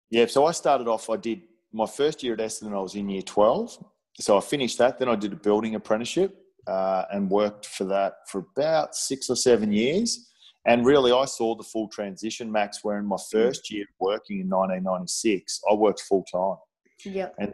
Yeah, 0.09 0.25
so 0.25 0.45
I 0.45 0.51
started 0.51 0.87
off. 0.87 1.09
I 1.09 1.17
did 1.17 1.41
my 1.71 1.85
first 1.85 2.23
year 2.23 2.33
at 2.33 2.39
Essendon, 2.39 2.73
I 2.73 2.79
was 2.79 2.95
in 2.95 3.09
year 3.09 3.21
12. 3.21 3.77
So 4.19 4.37
I 4.37 4.41
finished 4.41 4.77
that. 4.79 4.97
Then 4.97 5.07
I 5.09 5.15
did 5.15 5.33
a 5.33 5.35
building 5.35 5.75
apprenticeship 5.75 6.35
uh, 6.67 7.05
and 7.11 7.29
worked 7.29 7.65
for 7.65 7.85
that 7.85 8.13
for 8.27 8.45
about 8.55 8.95
six 8.95 9.29
or 9.29 9.35
seven 9.35 9.71
years. 9.71 10.28
And 10.65 10.85
really, 10.85 11.11
I 11.11 11.25
saw 11.25 11.55
the 11.55 11.63
full 11.63 11.87
transition, 11.87 12.51
Max, 12.51 12.83
where 12.83 12.97
in 12.97 13.05
my 13.05 13.15
hmm. 13.15 13.37
first 13.37 13.71
year 13.71 13.85
working 13.99 14.39
in 14.41 14.49
1996, 14.49 15.61
I 15.69 15.73
worked 15.73 16.01
full 16.01 16.25
time. 16.31 16.57
Yeah. 17.05 17.29
And 17.39 17.53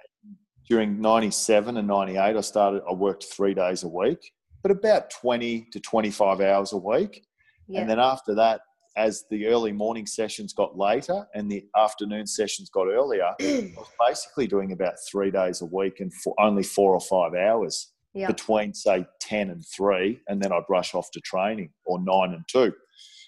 during 0.68 1.00
97 1.00 1.78
and 1.78 1.88
98, 1.88 2.20
I 2.20 2.42
started, 2.42 2.82
I 2.90 2.94
worked 2.94 3.26
three 3.26 3.54
days 3.54 3.84
a 3.84 3.88
week, 3.88 4.32
but 4.64 4.72
about 4.72 5.12
20 5.12 5.68
to 5.72 5.80
25 5.80 6.42
hours 6.42 6.74
a 6.74 6.78
week. 6.78 7.24
Yeah. 7.68 7.82
And 7.82 7.90
then 7.90 8.00
after 8.00 8.34
that, 8.36 8.62
as 8.98 9.26
the 9.30 9.48
early 9.48 9.72
morning 9.72 10.06
sessions 10.06 10.54
got 10.54 10.78
later 10.78 11.28
and 11.34 11.52
the 11.52 11.66
afternoon 11.78 12.26
sessions 12.26 12.70
got 12.70 12.88
earlier, 12.88 13.32
I 13.42 13.74
was 13.78 13.88
basically 14.00 14.48
doing 14.48 14.72
about 14.72 14.96
three 15.12 15.32
days 15.32 15.62
a 15.62 15.66
week 15.66 16.00
and 16.00 16.14
for 16.14 16.34
only 16.40 16.64
four 16.64 16.94
or 16.94 17.02
five 17.02 17.34
hours 17.36 17.92
yeah. 18.14 18.28
between, 18.28 18.74
say, 18.74 19.06
10 19.20 19.50
and 19.50 19.64
3, 19.76 20.22
and 20.30 20.42
then 20.42 20.52
I'd 20.52 20.64
rush 20.70 20.96
off 20.96 21.12
to 21.12 21.20
training 21.20 21.72
or 21.86 22.00
9 22.00 22.34
and 22.34 22.44
2. 22.48 22.74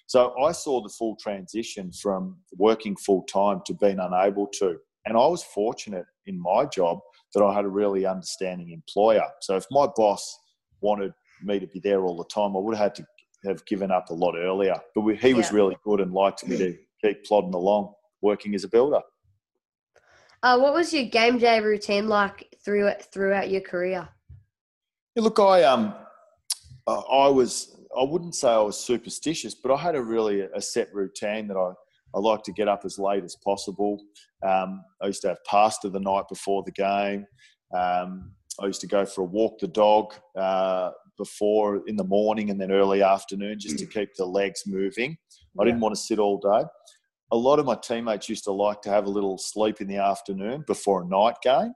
So 0.07 0.33
I 0.41 0.53
saw 0.53 0.81
the 0.81 0.89
full 0.89 1.17
transition 1.17 1.91
from 1.91 2.37
working 2.57 2.95
full 2.95 3.23
time 3.23 3.61
to 3.65 3.73
being 3.73 3.99
unable 3.99 4.47
to. 4.59 4.77
And 5.05 5.15
I 5.17 5.27
was 5.27 5.43
fortunate 5.43 6.05
in 6.25 6.41
my 6.41 6.65
job 6.65 6.99
that 7.33 7.43
I 7.43 7.53
had 7.53 7.65
a 7.65 7.69
really 7.69 8.05
understanding 8.05 8.71
employer. 8.71 9.25
So 9.41 9.55
if 9.55 9.65
my 9.69 9.87
boss 9.95 10.37
wanted 10.81 11.13
me 11.43 11.59
to 11.59 11.67
be 11.67 11.79
there 11.79 12.05
all 12.05 12.17
the 12.17 12.25
time, 12.25 12.55
I 12.55 12.59
would 12.59 12.75
have 12.75 12.83
had 12.83 12.95
to 12.95 13.05
have 13.45 13.65
given 13.65 13.91
up 13.91 14.09
a 14.09 14.13
lot 14.13 14.35
earlier. 14.37 14.75
But 14.95 15.01
we, 15.01 15.15
he 15.17 15.33
was 15.33 15.51
really 15.51 15.77
good 15.83 15.99
and 15.99 16.13
liked 16.13 16.45
me 16.47 16.57
to 16.57 16.77
keep 17.01 17.25
plodding 17.25 17.53
along, 17.53 17.93
working 18.21 18.55
as 18.55 18.63
a 18.63 18.69
builder. 18.69 19.01
Uh, 20.41 20.57
what 20.57 20.73
was 20.73 20.93
your 20.93 21.05
game 21.05 21.37
day 21.37 21.59
routine 21.59 22.07
like 22.07 22.55
through 22.63 22.91
throughout 23.11 23.49
your 23.49 23.61
career? 23.61 24.07
Yeah, 25.15 25.23
look, 25.23 25.39
I 25.39 25.63
um, 25.63 25.93
I 26.87 27.27
was 27.27 27.76
I 27.97 28.03
wouldn't 28.03 28.35
say 28.35 28.49
I 28.49 28.59
was 28.59 28.79
superstitious, 28.79 29.55
but 29.55 29.73
I 29.73 29.77
had 29.77 29.95
a 29.95 30.01
really 30.01 30.41
a 30.41 30.61
set 30.61 30.93
routine 30.93 31.47
that 31.47 31.57
I 31.57 31.73
I 32.15 32.19
like 32.19 32.43
to 32.43 32.53
get 32.53 32.67
up 32.67 32.81
as 32.85 32.97
late 32.97 33.23
as 33.23 33.35
possible. 33.43 34.01
Um, 34.45 34.83
I 35.01 35.07
used 35.07 35.21
to 35.21 35.29
have 35.29 35.43
pasta 35.45 35.89
the 35.89 35.99
night 35.99 36.25
before 36.29 36.63
the 36.63 36.71
game. 36.71 37.25
Um, 37.75 38.31
I 38.61 38.65
used 38.65 38.81
to 38.81 38.87
go 38.87 39.05
for 39.05 39.21
a 39.21 39.25
walk 39.25 39.59
the 39.59 39.67
dog 39.67 40.13
uh, 40.35 40.91
before 41.17 41.81
in 41.87 41.95
the 41.95 42.03
morning 42.03 42.49
and 42.49 42.59
then 42.59 42.71
early 42.71 43.03
afternoon 43.03 43.59
just 43.59 43.77
to 43.79 43.85
mm. 43.85 43.91
keep 43.91 44.15
the 44.15 44.25
legs 44.25 44.63
moving. 44.65 45.17
I 45.59 45.65
didn't 45.65 45.81
want 45.81 45.95
to 45.95 46.01
sit 46.01 46.19
all 46.19 46.39
day. 46.39 46.65
A 47.31 47.37
lot 47.37 47.59
of 47.59 47.65
my 47.65 47.75
teammates 47.75 48.29
used 48.29 48.45
to 48.45 48.51
like 48.51 48.81
to 48.83 48.89
have 48.89 49.05
a 49.05 49.09
little 49.09 49.37
sleep 49.37 49.81
in 49.81 49.87
the 49.87 49.97
afternoon 49.97 50.63
before 50.65 51.01
a 51.03 51.07
night 51.07 51.35
game, 51.43 51.73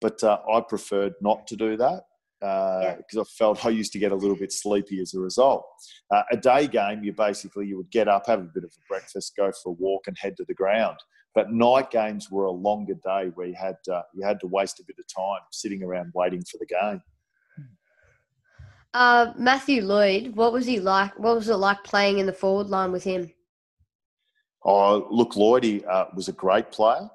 but 0.00 0.22
uh, 0.22 0.38
I 0.52 0.60
preferred 0.60 1.14
not 1.20 1.46
to 1.48 1.56
do 1.56 1.76
that 1.78 2.02
because 2.44 2.98
uh, 2.98 3.04
yeah. 3.14 3.22
I 3.22 3.24
felt 3.38 3.64
I 3.64 3.70
used 3.70 3.92
to 3.92 3.98
get 3.98 4.12
a 4.12 4.16
little 4.16 4.36
bit 4.36 4.52
sleepy 4.52 5.00
as 5.00 5.14
a 5.14 5.20
result. 5.20 5.64
Uh, 6.10 6.22
a 6.30 6.36
day 6.36 6.66
game, 6.66 7.02
you 7.02 7.12
basically 7.12 7.66
you 7.66 7.78
would 7.78 7.90
get 7.90 8.06
up, 8.06 8.26
have 8.26 8.40
a 8.40 8.50
bit 8.54 8.64
of 8.64 8.70
a 8.70 8.82
breakfast, 8.86 9.32
go 9.34 9.50
for 9.62 9.70
a 9.70 9.72
walk, 9.72 10.08
and 10.08 10.16
head 10.18 10.36
to 10.36 10.44
the 10.46 10.54
ground. 10.54 10.98
But 11.34 11.52
night 11.52 11.90
games 11.90 12.30
were 12.30 12.44
a 12.44 12.52
longer 12.52 12.94
day 12.94 13.30
where 13.34 13.46
you 13.46 13.54
had 13.54 13.76
uh, 13.90 14.02
you 14.14 14.26
had 14.26 14.40
to 14.40 14.46
waste 14.46 14.78
a 14.78 14.84
bit 14.84 14.96
of 14.98 15.06
time 15.06 15.40
sitting 15.52 15.82
around 15.82 16.12
waiting 16.14 16.42
for 16.42 16.58
the 16.58 16.66
game. 16.66 17.02
Uh, 18.92 19.32
Matthew 19.36 19.82
Lloyd, 19.82 20.36
what 20.36 20.52
was 20.52 20.66
he 20.66 20.78
like? 20.78 21.18
What 21.18 21.36
was 21.36 21.48
it 21.48 21.56
like 21.56 21.82
playing 21.82 22.18
in 22.18 22.26
the 22.26 22.32
forward 22.32 22.68
line 22.68 22.92
with 22.92 23.02
him? 23.02 23.32
Oh, 24.64 25.08
look, 25.10 25.34
Lloyd 25.34 25.64
he, 25.64 25.84
uh, 25.84 26.06
was 26.14 26.28
a 26.28 26.32
great 26.32 26.70
player. 26.70 27.10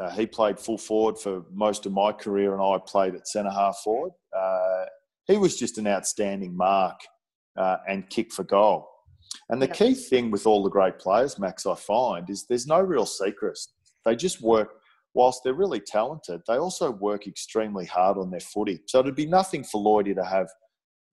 Uh, 0.00 0.10
he 0.10 0.26
played 0.26 0.58
full 0.58 0.76
forward 0.76 1.16
for 1.18 1.44
most 1.52 1.86
of 1.86 1.92
my 1.92 2.10
career, 2.10 2.52
and 2.52 2.62
I 2.62 2.78
played 2.84 3.14
at 3.14 3.28
centre 3.28 3.50
half 3.50 3.78
forward. 3.84 4.10
Uh, 4.36 4.84
he 5.26 5.36
was 5.36 5.58
just 5.58 5.78
an 5.78 5.86
outstanding 5.86 6.56
mark 6.56 7.00
uh, 7.56 7.76
and 7.88 8.08
kick 8.10 8.32
for 8.32 8.44
goal. 8.44 8.88
And 9.48 9.60
the 9.60 9.68
key 9.68 9.94
thing 9.94 10.30
with 10.30 10.46
all 10.46 10.62
the 10.62 10.70
great 10.70 10.98
players, 10.98 11.38
Max, 11.38 11.66
I 11.66 11.74
find, 11.74 12.28
is 12.30 12.46
there's 12.48 12.66
no 12.66 12.80
real 12.80 13.06
secrets. 13.06 13.72
They 14.04 14.16
just 14.16 14.40
work, 14.42 14.68
whilst 15.14 15.40
they're 15.42 15.54
really 15.54 15.80
talented, 15.80 16.42
they 16.46 16.56
also 16.56 16.90
work 16.90 17.26
extremely 17.26 17.86
hard 17.86 18.18
on 18.18 18.30
their 18.30 18.40
footy. 18.40 18.80
So 18.86 19.00
it'd 19.00 19.14
be 19.14 19.26
nothing 19.26 19.64
for 19.64 19.82
Lloydie 19.82 20.14
to 20.14 20.24
have 20.24 20.48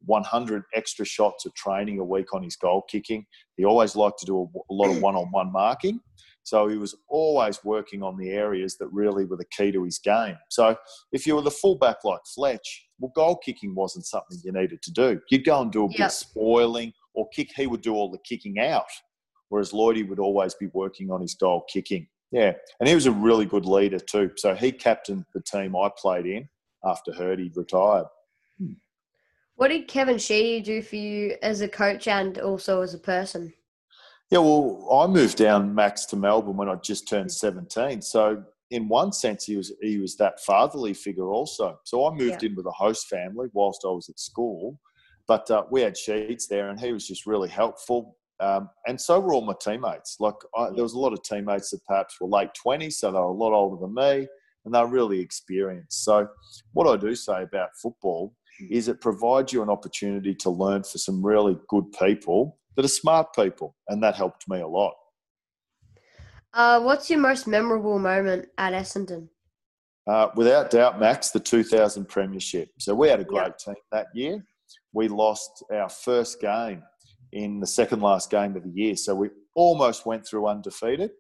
100 0.06 0.64
extra 0.74 1.06
shots 1.06 1.46
of 1.46 1.54
training 1.54 2.00
a 2.00 2.04
week 2.04 2.34
on 2.34 2.44
his 2.44 2.56
goal 2.56 2.84
kicking. 2.90 3.26
He 3.58 3.66
always 3.66 3.96
liked 3.96 4.20
to 4.20 4.26
do 4.26 4.38
a, 4.40 4.60
a 4.72 4.74
lot 4.74 4.90
of 4.90 5.02
one 5.02 5.16
on 5.16 5.32
one 5.32 5.52
marking. 5.52 6.00
So 6.44 6.68
he 6.68 6.78
was 6.78 6.96
always 7.08 7.64
working 7.64 8.02
on 8.02 8.18
the 8.18 8.30
areas 8.30 8.78
that 8.78 8.88
really 8.88 9.26
were 9.26 9.38
the 9.38 9.46
key 9.56 9.72
to 9.72 9.84
his 9.84 10.00
game. 10.00 10.38
So 10.50 10.76
if 11.12 11.28
you 11.28 11.36
were 11.36 11.44
the 11.44 11.52
fullback 11.52 12.04
like 12.04 12.22
Fletch, 12.34 12.88
well, 13.02 13.12
goal 13.16 13.36
kicking 13.36 13.76
wasn't 13.76 14.06
something 14.06 14.38
you 14.44 14.52
needed 14.52 14.82
to 14.84 14.92
do. 14.92 15.20
You'd 15.30 15.44
go 15.44 15.62
and 15.62 15.72
do 15.72 15.86
a 15.86 15.90
yep. 15.90 15.98
bit 15.98 16.06
of 16.06 16.12
spoiling 16.12 16.94
or 17.14 17.28
kick, 17.30 17.50
he 17.56 17.68
would 17.68 17.82
do 17.82 17.94
all 17.94 18.10
the 18.10 18.20
kicking 18.20 18.60
out, 18.60 18.86
whereas 19.50 19.72
Lloydie 19.72 20.08
would 20.08 20.20
always 20.20 20.54
be 20.54 20.68
working 20.74 21.12
on 21.12 21.20
his 21.20 21.34
goal 21.34 21.66
kicking. 21.68 22.08
Yeah, 22.32 22.54
and 22.80 22.88
he 22.88 22.96
was 22.96 23.08
a 23.08 23.12
really 23.12 23.46
good 23.46 23.66
leader 23.66 24.00
too. 24.00 24.32
So 24.38 24.56
he 24.56 24.72
captained 24.72 25.26
the 25.34 25.42
team 25.42 25.76
I 25.76 25.90
played 25.98 26.26
in 26.26 26.48
after 26.86 27.12
Hirdy 27.12 27.52
retired. 27.56 28.06
What 29.56 29.68
did 29.68 29.88
Kevin 29.88 30.18
Sheedy 30.18 30.62
do 30.62 30.82
for 30.82 30.96
you 30.96 31.36
as 31.44 31.62
a 31.62 31.68
coach 31.68 32.08
and 32.08 32.40
also 32.40 32.82
as 32.82 32.94
a 32.94 32.98
person? 32.98 33.54
Yeah, 34.32 34.40
well, 34.40 34.88
I 34.92 35.08
moved 35.08 35.38
down 35.38 35.76
Max 35.76 36.06
to 36.06 36.16
Melbourne 36.16 36.56
when 36.56 36.70
I 36.70 36.76
just 36.76 37.08
turned 37.08 37.32
17. 37.32 38.02
So 38.02 38.44
in 38.72 38.88
one 38.88 39.12
sense, 39.12 39.44
he 39.44 39.58
was 39.58 39.74
he 39.82 40.00
was 40.00 40.16
that 40.18 40.40
fatherly 40.40 40.94
figure 40.94 41.32
also. 41.32 41.78
So 41.84 42.08
I 42.08 42.12
moved 42.12 42.42
yeah. 42.42 42.50
in 42.50 42.56
with 42.56 42.66
a 42.66 42.72
host 42.72 43.08
family 43.08 43.50
whilst 43.54 43.82
I 43.86 43.90
was 43.90 44.10
at 44.10 44.20
school, 44.20 44.80
but 45.28 45.52
uh, 45.52 45.64
we 45.70 45.82
had 45.82 45.96
Sheeds 45.96 46.48
there, 46.48 46.70
and 46.70 46.80
he 46.80 46.94
was 46.94 47.06
just 47.06 47.26
really 47.26 47.50
helpful. 47.50 48.18
Um, 48.40 48.70
and 48.88 49.00
so 49.00 49.20
were 49.20 49.34
all 49.34 49.46
my 49.46 49.54
teammates. 49.62 50.18
Like 50.20 50.36
I, 50.58 50.70
there 50.74 50.84
was 50.84 50.94
a 50.94 51.00
lot 51.00 51.14
of 51.14 51.22
teammates 51.22 51.70
that 51.72 51.86
perhaps 51.86 52.20
were 52.20 52.28
late 52.28 52.50
20s, 52.66 52.94
so 52.94 53.12
they 53.12 53.20
were 53.20 53.26
a 53.26 53.32
lot 53.32 53.54
older 53.54 53.80
than 53.80 53.94
me, 53.94 54.28
and 54.66 54.74
they're 54.74 54.88
really 54.88 55.20
experienced. 55.20 56.04
So 56.04 56.28
what 56.72 56.88
I 56.88 56.98
do 56.98 57.14
say 57.14 57.44
about 57.44 57.70
football 57.82 58.34
is 58.70 58.88
it 58.88 59.02
provides 59.02 59.52
you 59.52 59.62
an 59.62 59.70
opportunity 59.70 60.34
to 60.36 60.50
learn 60.50 60.84
for 60.84 60.98
some 60.98 61.26
really 61.26 61.58
good 61.68 61.92
people 62.00 62.58
that 62.76 62.86
are 62.86 62.90
smart 62.90 63.36
people, 63.36 63.76
and 63.90 64.02
that 64.02 64.16
helped 64.16 64.48
me 64.48 64.62
a 64.62 64.68
lot. 64.68 64.94
Uh, 66.54 66.82
what's 66.82 67.10
your 67.10 67.20
most 67.20 67.48
memorable 67.48 67.98
moment 67.98 68.48
at 68.58 68.74
Essendon? 68.74 69.30
Uh, 70.08 70.28
without 70.36 70.70
doubt, 70.70 71.00
Max, 71.00 71.30
the 71.30 71.40
2000 71.40 72.06
Premiership. 72.06 72.70
So 72.80 72.94
we 72.94 73.08
had 73.08 73.20
a 73.20 73.24
great 73.24 73.44
yep. 73.44 73.58
team 73.58 73.76
that 73.92 74.08
year. 74.14 74.44
We 74.94 75.08
lost 75.08 75.64
our 75.72 75.90
first 75.90 76.42
game 76.42 76.84
in 77.32 77.60
the 77.60 77.68
second 77.68 78.02
last 78.02 78.30
game 78.30 78.56
of 78.56 78.64
the 78.64 78.72
year. 78.72 78.96
So 78.96 79.16
we 79.16 79.30
almost 79.56 80.06
went 80.06 80.26
through 80.26 80.48
undefeated. 80.48 81.12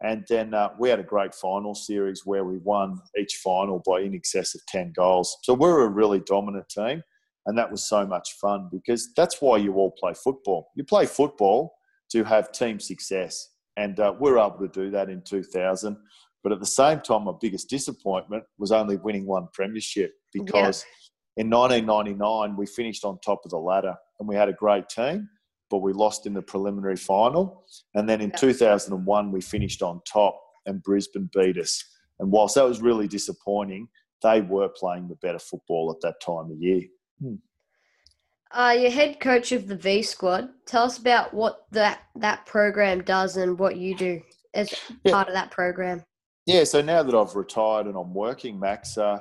And 0.00 0.24
then 0.28 0.54
uh, 0.54 0.70
we 0.78 0.88
had 0.88 1.00
a 1.00 1.04
great 1.04 1.34
final 1.34 1.74
series 1.74 2.24
where 2.24 2.44
we 2.44 2.58
won 2.58 3.00
each 3.18 3.40
final 3.42 3.82
by 3.84 4.00
in 4.00 4.14
excess 4.14 4.54
of 4.54 4.64
10 4.68 4.92
goals. 4.94 5.36
So 5.42 5.54
we're 5.54 5.84
a 5.84 5.88
really 5.88 6.20
dominant 6.20 6.68
team. 6.68 7.02
And 7.46 7.58
that 7.58 7.70
was 7.70 7.88
so 7.88 8.06
much 8.06 8.36
fun 8.40 8.68
because 8.70 9.12
that's 9.16 9.40
why 9.40 9.56
you 9.56 9.74
all 9.74 9.90
play 9.98 10.14
football. 10.14 10.68
You 10.76 10.84
play 10.84 11.06
football 11.06 11.74
to 12.12 12.22
have 12.24 12.52
team 12.52 12.78
success. 12.78 13.48
And 13.78 13.98
uh, 14.00 14.14
we 14.18 14.30
are 14.30 14.38
able 14.38 14.58
to 14.58 14.68
do 14.68 14.90
that 14.90 15.08
in 15.08 15.22
2000. 15.22 15.96
But 16.42 16.52
at 16.52 16.60
the 16.60 16.66
same 16.66 17.00
time, 17.00 17.24
my 17.24 17.32
biggest 17.40 17.68
disappointment 17.68 18.44
was 18.58 18.72
only 18.72 18.96
winning 18.96 19.26
one 19.26 19.48
premiership 19.52 20.12
because 20.32 20.84
yeah. 21.36 21.44
in 21.44 21.50
1999, 21.50 22.56
we 22.56 22.66
finished 22.66 23.04
on 23.04 23.18
top 23.20 23.40
of 23.44 23.50
the 23.50 23.58
ladder 23.58 23.94
and 24.18 24.28
we 24.28 24.36
had 24.36 24.48
a 24.48 24.52
great 24.52 24.88
team 24.88 25.28
but 25.70 25.78
we 25.78 25.92
lost 25.92 26.26
in 26.26 26.34
the 26.34 26.42
preliminary 26.42 26.96
final. 26.96 27.64
And 27.94 28.08
then 28.08 28.20
in 28.20 28.30
yeah. 28.30 28.36
2001, 28.36 29.32
we 29.32 29.40
finished 29.40 29.82
on 29.82 30.00
top 30.10 30.40
and 30.66 30.82
Brisbane 30.82 31.30
beat 31.34 31.58
us. 31.58 31.82
And 32.18 32.30
whilst 32.30 32.54
that 32.54 32.64
was 32.64 32.80
really 32.80 33.08
disappointing, 33.08 33.88
they 34.22 34.40
were 34.40 34.68
playing 34.68 35.08
the 35.08 35.16
better 35.16 35.38
football 35.38 35.90
at 35.94 36.00
that 36.02 36.20
time 36.20 36.50
of 36.50 36.58
year. 36.58 36.82
Hmm. 37.22 37.34
Uh, 38.50 38.74
you're 38.78 38.90
head 38.90 39.20
coach 39.20 39.52
of 39.52 39.68
the 39.68 39.76
V 39.76 40.02
Squad. 40.02 40.48
Tell 40.66 40.84
us 40.84 40.98
about 40.98 41.34
what 41.34 41.66
that 41.72 42.00
that 42.16 42.46
program 42.46 43.02
does 43.02 43.36
and 43.36 43.58
what 43.58 43.76
you 43.76 43.94
do 43.94 44.22
as 44.54 44.72
yeah. 45.04 45.12
part 45.12 45.28
of 45.28 45.34
that 45.34 45.50
program. 45.50 46.02
Yeah, 46.46 46.64
so 46.64 46.80
now 46.80 47.02
that 47.02 47.14
I've 47.14 47.36
retired 47.36 47.86
and 47.86 47.96
I'm 47.96 48.14
working, 48.14 48.58
Max, 48.58 48.96
uh, 48.96 49.18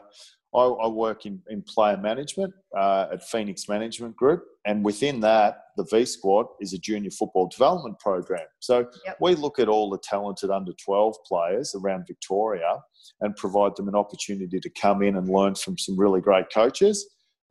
I, 0.56 0.60
I, 0.60 0.88
work 0.88 1.26
in, 1.26 1.42
in 1.50 1.62
player 1.62 1.98
management 1.98 2.54
uh, 2.76 3.08
at 3.12 3.28
Phoenix 3.28 3.68
Management 3.68 4.16
Group, 4.16 4.46
and 4.66 4.84
within 4.84 5.20
that, 5.20 5.58
the 5.76 5.86
V 5.92 6.06
Squad 6.06 6.46
is 6.62 6.74
a 6.74 6.78
junior 6.78 7.12
football 7.12 7.50
development 7.50 8.00
program. 8.00 8.46
So 8.60 8.88
yep. 9.06 9.18
we 9.20 9.36
look 9.36 9.60
at 9.60 9.68
all 9.68 9.90
the 9.90 10.00
talented 10.00 10.50
under 10.50 10.72
12 10.86 11.16
players 11.28 11.76
around 11.76 12.08
Victoria 12.08 12.80
and 13.20 13.36
provide 13.36 13.76
them 13.76 13.90
an 13.90 13.96
opportunity 13.96 14.60
to 14.60 14.70
come 14.70 15.04
in 15.04 15.18
and 15.18 15.28
learn 15.28 15.56
from 15.56 15.78
some 15.78 15.98
really 15.98 16.22
great 16.22 16.46
coaches. 16.54 17.06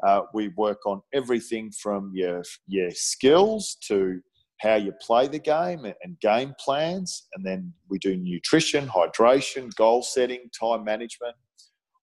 Uh, 0.07 0.23
we 0.35 0.49
work 0.49 0.85
on 0.87 1.01
everything 1.15 1.71
from 1.71 2.13
your, 2.15 2.43
your 2.67 2.91
skills 2.91 3.77
to 3.83 4.21
how 4.61 4.75
you 4.75 4.93
play 5.01 5.27
the 5.29 5.39
game 5.39 5.85
and 5.85 6.21
game 6.21 6.55
plans. 6.59 7.29
And 7.35 7.45
then 7.45 7.73
we 7.89 7.99
do 7.99 8.17
nutrition, 8.17 8.87
hydration, 8.87 9.75
goal 9.77 10.03
setting, 10.03 10.51
time 10.59 10.85
management, 10.85 11.37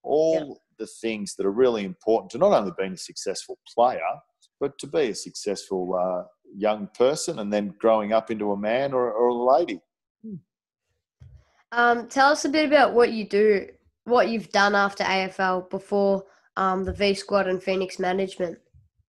all 0.03 0.33
yep 0.33 0.57
the 0.77 0.87
things 0.87 1.35
that 1.35 1.45
are 1.45 1.51
really 1.51 1.85
important 1.85 2.31
to 2.31 2.37
not 2.37 2.51
only 2.51 2.71
being 2.77 2.93
a 2.93 2.97
successful 2.97 3.57
player, 3.73 3.99
but 4.59 4.77
to 4.79 4.87
be 4.87 5.09
a 5.09 5.15
successful 5.15 5.95
uh, 5.95 6.23
young 6.55 6.89
person 6.97 7.39
and 7.39 7.51
then 7.51 7.73
growing 7.79 8.13
up 8.13 8.31
into 8.31 8.51
a 8.51 8.57
man 8.57 8.93
or, 8.93 9.11
or 9.11 9.27
a 9.29 9.57
lady. 9.57 9.79
Um, 11.71 12.07
tell 12.07 12.29
us 12.29 12.45
a 12.45 12.49
bit 12.49 12.67
about 12.67 12.93
what 12.93 13.11
you 13.11 13.27
do, 13.27 13.67
what 14.03 14.29
you've 14.29 14.49
done 14.49 14.75
after 14.75 15.03
AFL 15.03 15.69
before 15.69 16.23
um, 16.57 16.83
the 16.83 16.93
V 16.93 17.13
Squad 17.13 17.47
and 17.47 17.61
Phoenix 17.61 17.99
Management. 17.99 18.59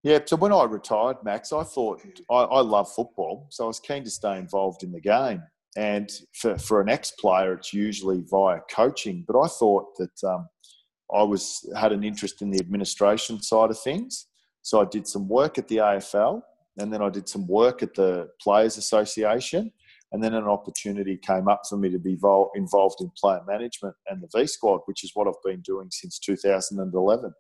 Yeah, 0.03 0.19
so 0.25 0.37
when 0.37 0.53
I 0.53 0.65
retired, 0.65 1.17
Max, 1.25 1.53
I 1.53 1.63
thought 1.63 2.03
I, 2.31 2.35
I 2.35 2.61
love 2.61 2.93
football, 2.93 3.47
so 3.51 3.65
I 3.65 3.67
was 3.69 3.81
keen 3.81 4.05
to 4.05 4.11
stay 4.11 4.39
involved 4.39 4.83
in 4.83 4.93
the 4.93 5.01
game. 5.01 5.43
And 5.77 6.11
for, 6.35 6.59
for 6.59 6.81
an 6.81 6.89
ex 6.89 7.11
player, 7.13 7.55
it's 7.55 7.73
usually 7.73 8.23
via 8.31 8.61
coaching. 8.71 9.25
But 9.27 9.41
I 9.41 9.49
thought 9.49 9.97
that 9.97 10.25
um, 10.25 10.47
I 11.13 11.23
was 11.23 11.69
had 11.77 11.93
an 11.93 12.05
interest 12.05 12.43
in 12.43 12.51
the 12.51 12.61
administration 12.61 13.43
side 13.43 13.71
of 13.71 13.81
things. 13.81 14.27
So 14.63 14.81
I 14.81 14.85
did 14.85 15.07
some 15.07 15.29
work 15.29 15.59
at 15.59 15.69
the 15.69 15.79
AFL, 15.79 16.43
and 16.79 16.93
then 16.93 17.03
I 17.03 17.09
did 17.09 17.29
some 17.29 17.47
work 17.47 17.83
at 17.83 17.95
the 17.95 18.29
Players 18.41 18.77
Association, 18.77 19.73
and 20.15 20.23
then 20.23 20.33
an 20.33 20.45
opportunity 20.45 21.17
came 21.17 21.49
up 21.49 21.63
for 21.69 21.77
me 21.77 21.91
to 21.91 21.99
be 21.99 22.13
involved 22.55 23.01
in 23.01 23.11
player 23.19 23.41
management 23.49 23.97
and 24.09 24.23
the 24.23 24.29
V 24.33 24.47
Squad, 24.47 24.83
which 24.85 25.03
is 25.03 25.11
what 25.15 25.27
I've 25.27 25.43
been 25.45 25.61
doing 25.61 25.89
since 25.91 26.21
2011. 26.21 27.35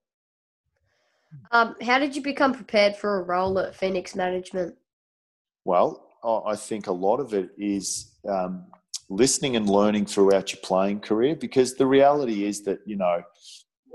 Um, 1.52 1.76
how 1.82 2.00
did 2.00 2.16
you 2.16 2.20
become 2.20 2.52
prepared 2.52 2.96
for 2.96 3.20
a 3.20 3.22
role 3.22 3.60
at 3.60 3.76
Phoenix 3.76 4.16
Management? 4.16 4.74
Well, 5.64 6.08
I 6.24 6.56
think 6.56 6.88
a 6.88 6.92
lot 6.92 7.20
of 7.20 7.32
it 7.32 7.50
is 7.56 8.16
um, 8.28 8.64
listening 9.08 9.54
and 9.54 9.70
learning 9.70 10.06
throughout 10.06 10.52
your 10.52 10.60
playing 10.64 10.98
career 10.98 11.36
because 11.36 11.76
the 11.76 11.86
reality 11.86 12.44
is 12.44 12.64
that 12.64 12.80
you 12.86 12.96
know 12.96 13.22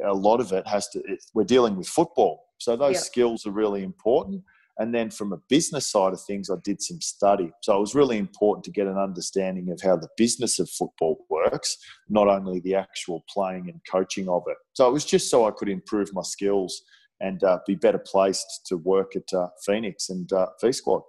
a 0.06 0.14
lot 0.14 0.40
of 0.40 0.54
it 0.54 0.66
has 0.66 0.88
to 0.90 1.00
it, 1.00 1.22
we're 1.34 1.44
dealing 1.44 1.76
with 1.76 1.88
football 1.88 2.46
so 2.60 2.76
those 2.76 2.96
yeah. 2.96 3.02
skills 3.02 3.46
are 3.46 3.52
really 3.52 3.84
important 3.84 4.42
and 4.80 4.96
then 4.96 5.12
from 5.12 5.34
a 5.34 5.38
business 5.50 5.86
side 5.86 6.14
of 6.14 6.22
things 6.22 6.50
i 6.50 6.56
did 6.64 6.82
some 6.82 7.00
study. 7.02 7.52
So 7.62 7.78
it 7.78 7.80
was 7.80 7.96
really 7.96 8.18
important 8.18 8.64
to 8.66 8.72
get 8.72 8.88
an 8.88 8.98
understanding 8.98 9.70
of 9.72 9.80
how 9.82 9.98
the 9.98 10.10
business 10.18 10.58
of 10.58 10.70
football 10.70 11.26
works 11.30 11.78
not 12.08 12.28
only 12.28 12.60
the 12.62 12.76
actual 12.76 13.24
playing 13.30 13.70
and 13.70 13.80
coaching 13.90 14.28
of 14.28 14.44
it. 14.48 14.58
So 14.74 14.88
it 14.88 14.94
was 14.94 15.06
just 15.06 15.30
so 15.30 15.48
i 15.48 15.52
could 15.52 15.70
improve 15.70 16.14
my 16.14 16.24
skills 16.24 16.82
and 17.22 17.44
uh, 17.44 17.60
be 17.68 17.76
better 17.76 18.00
placed 18.00 18.66
to 18.68 18.78
work 18.78 19.16
at 19.16 19.32
uh, 19.34 19.50
phoenix 19.66 20.10
and 20.10 20.32
uh, 20.34 20.48
v 20.62 20.72
squad 20.72 21.02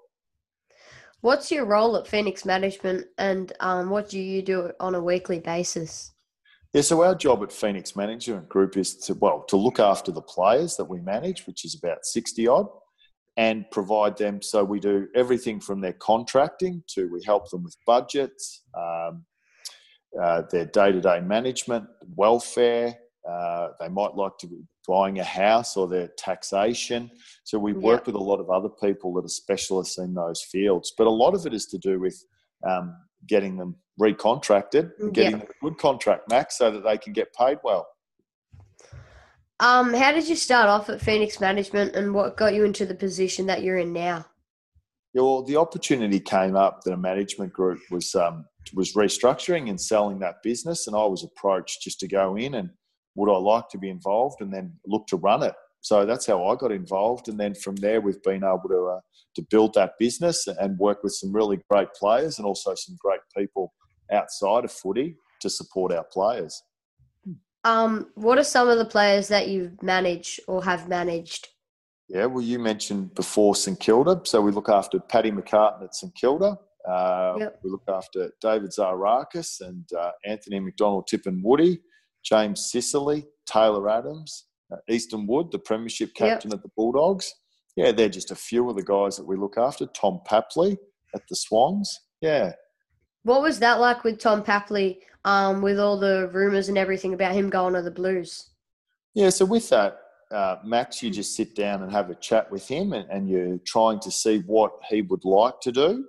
What's 1.22 1.50
your 1.50 1.66
role 1.66 1.96
at 1.96 2.08
Phoenix 2.08 2.46
Management 2.46 3.06
and 3.18 3.52
um, 3.60 3.90
what 3.90 4.08
do 4.08 4.18
you 4.18 4.40
do 4.40 4.70
on 4.80 4.94
a 4.94 5.02
weekly 5.02 5.38
basis? 5.38 6.12
Yeah, 6.72 6.80
so 6.80 7.02
our 7.02 7.14
job 7.14 7.42
at 7.42 7.52
Phoenix 7.52 7.94
Management 7.94 8.48
Group 8.48 8.76
is 8.76 8.96
to, 8.98 9.14
well, 9.14 9.44
to 9.48 9.56
look 9.56 9.78
after 9.80 10.12
the 10.12 10.22
players 10.22 10.76
that 10.76 10.84
we 10.86 11.00
manage, 11.00 11.46
which 11.46 11.64
is 11.64 11.74
about 11.74 12.06
60 12.06 12.46
odd, 12.46 12.68
and 13.40 13.64
provide 13.70 14.18
them. 14.18 14.42
So 14.42 14.62
we 14.62 14.78
do 14.80 15.08
everything 15.14 15.60
from 15.60 15.80
their 15.80 15.94
contracting 15.94 16.84
to 16.88 17.10
we 17.10 17.24
help 17.24 17.48
them 17.48 17.64
with 17.64 17.74
budgets, 17.86 18.64
um, 18.76 19.24
uh, 20.22 20.42
their 20.50 20.66
day 20.66 20.92
to 20.92 21.00
day 21.00 21.20
management, 21.20 21.86
welfare. 22.14 22.94
Uh, 23.26 23.68
they 23.80 23.88
might 23.88 24.14
like 24.14 24.36
to 24.40 24.46
be 24.46 24.60
buying 24.86 25.20
a 25.20 25.24
house 25.24 25.74
or 25.74 25.88
their 25.88 26.08
taxation. 26.18 27.10
So 27.44 27.58
we 27.58 27.72
work 27.72 28.04
with 28.06 28.14
a 28.14 28.18
lot 28.18 28.40
of 28.40 28.50
other 28.50 28.68
people 28.68 29.14
that 29.14 29.24
are 29.24 29.28
specialists 29.28 29.96
in 29.96 30.12
those 30.12 30.42
fields. 30.42 30.92
But 30.98 31.06
a 31.06 31.10
lot 31.10 31.32
of 31.34 31.46
it 31.46 31.54
is 31.54 31.64
to 31.66 31.78
do 31.78 31.98
with 31.98 32.22
um, 32.68 32.94
getting 33.26 33.56
them 33.56 33.74
recontracted 33.98 34.90
and 34.98 35.14
getting 35.14 35.38
them 35.38 35.42
a 35.42 35.64
good 35.64 35.78
contract, 35.78 36.28
Max, 36.28 36.58
so 36.58 36.70
that 36.70 36.84
they 36.84 36.98
can 36.98 37.14
get 37.14 37.32
paid 37.34 37.56
well. 37.64 37.86
Um, 39.60 39.92
how 39.92 40.10
did 40.10 40.26
you 40.26 40.36
start 40.36 40.68
off 40.68 40.88
at 40.88 41.02
Phoenix 41.02 41.38
Management 41.38 41.94
and 41.94 42.14
what 42.14 42.38
got 42.38 42.54
you 42.54 42.64
into 42.64 42.86
the 42.86 42.94
position 42.94 43.44
that 43.46 43.62
you're 43.62 43.76
in 43.76 43.92
now? 43.92 44.24
Yeah, 45.12 45.22
well, 45.22 45.42
the 45.42 45.56
opportunity 45.56 46.18
came 46.18 46.56
up 46.56 46.80
that 46.84 46.94
a 46.94 46.96
management 46.96 47.52
group 47.52 47.78
was 47.90 48.14
um, 48.14 48.46
was 48.74 48.94
restructuring 48.94 49.68
and 49.68 49.78
selling 49.78 50.18
that 50.20 50.42
business, 50.42 50.86
and 50.86 50.96
I 50.96 51.04
was 51.04 51.24
approached 51.24 51.82
just 51.82 52.00
to 52.00 52.08
go 52.08 52.36
in 52.36 52.54
and 52.54 52.70
would 53.16 53.30
I 53.30 53.36
like 53.36 53.68
to 53.70 53.78
be 53.78 53.90
involved 53.90 54.40
and 54.40 54.52
then 54.52 54.72
look 54.86 55.06
to 55.08 55.16
run 55.16 55.42
it. 55.42 55.54
So 55.82 56.06
that's 56.06 56.26
how 56.26 56.46
I 56.46 56.56
got 56.56 56.72
involved, 56.72 57.28
and 57.28 57.38
then 57.38 57.54
from 57.54 57.76
there 57.76 58.00
we've 58.00 58.22
been 58.22 58.44
able 58.44 58.68
to 58.68 58.94
uh, 58.96 59.00
to 59.34 59.42
build 59.50 59.74
that 59.74 59.92
business 59.98 60.46
and 60.46 60.78
work 60.78 61.02
with 61.02 61.12
some 61.12 61.34
really 61.34 61.58
great 61.68 61.88
players 61.92 62.38
and 62.38 62.46
also 62.46 62.74
some 62.74 62.96
great 62.98 63.20
people 63.36 63.74
outside 64.10 64.64
of 64.64 64.72
footy 64.72 65.16
to 65.40 65.50
support 65.50 65.92
our 65.92 66.04
players. 66.12 66.62
Um, 67.64 68.08
what 68.14 68.38
are 68.38 68.44
some 68.44 68.68
of 68.68 68.78
the 68.78 68.84
players 68.84 69.28
that 69.28 69.48
you've 69.48 69.82
managed 69.82 70.40
or 70.48 70.64
have 70.64 70.88
managed? 70.88 71.48
Yeah, 72.08 72.26
well, 72.26 72.42
you 72.42 72.58
mentioned 72.58 73.14
before 73.14 73.54
St 73.54 73.78
Kilda, 73.78 74.22
so 74.24 74.40
we 74.40 74.50
look 74.50 74.68
after 74.68 74.98
Paddy 74.98 75.30
McCartan 75.30 75.84
at 75.84 75.94
St 75.94 76.14
Kilda. 76.14 76.58
Uh, 76.88 77.34
Yep. 77.38 77.60
We 77.62 77.70
look 77.70 77.84
after 77.88 78.32
David 78.40 78.70
Zaharakis 78.70 79.60
and 79.60 79.84
uh, 79.92 80.10
Anthony 80.24 80.58
McDonald-Tipungwuti, 80.60 81.78
James 82.24 82.70
Sicily, 82.72 83.26
Taylor 83.46 83.88
Adams, 83.90 84.46
uh, 84.72 84.76
Easton 84.88 85.26
Wood, 85.26 85.52
the 85.52 85.58
Premiership 85.58 86.14
captain 86.14 86.52
at 86.52 86.62
the 86.62 86.70
Bulldogs. 86.76 87.32
Yeah, 87.76 87.92
they're 87.92 88.08
just 88.08 88.30
a 88.30 88.34
few 88.36 88.68
of 88.68 88.76
the 88.76 88.82
guys 88.82 89.16
that 89.16 89.26
we 89.26 89.36
look 89.36 89.56
after. 89.56 89.86
Tom 89.86 90.20
Papley 90.28 90.76
at 91.14 91.22
the 91.28 91.36
Swans. 91.36 92.00
Yeah, 92.20 92.52
What 93.22 93.42
was 93.42 93.58
that 93.60 93.78
like 93.80 94.02
with 94.04 94.18
Tom 94.18 94.42
Papley? 94.42 94.98
Um, 95.24 95.60
with 95.60 95.78
all 95.78 95.98
the 95.98 96.30
rumors 96.32 96.68
and 96.68 96.78
everything 96.78 97.12
about 97.12 97.32
him 97.32 97.50
going 97.50 97.74
to 97.74 97.82
the 97.82 97.90
Blues. 97.90 98.50
Yeah, 99.14 99.28
so 99.28 99.44
with 99.44 99.68
that, 99.68 99.98
uh, 100.32 100.56
Max, 100.64 101.02
you 101.02 101.10
just 101.10 101.36
sit 101.36 101.54
down 101.54 101.82
and 101.82 101.92
have 101.92 102.08
a 102.08 102.14
chat 102.14 102.50
with 102.50 102.66
him, 102.66 102.92
and, 102.92 103.08
and 103.10 103.28
you're 103.28 103.58
trying 103.66 104.00
to 104.00 104.10
see 104.10 104.38
what 104.46 104.72
he 104.88 105.02
would 105.02 105.24
like 105.24 105.60
to 105.60 105.72
do 105.72 106.06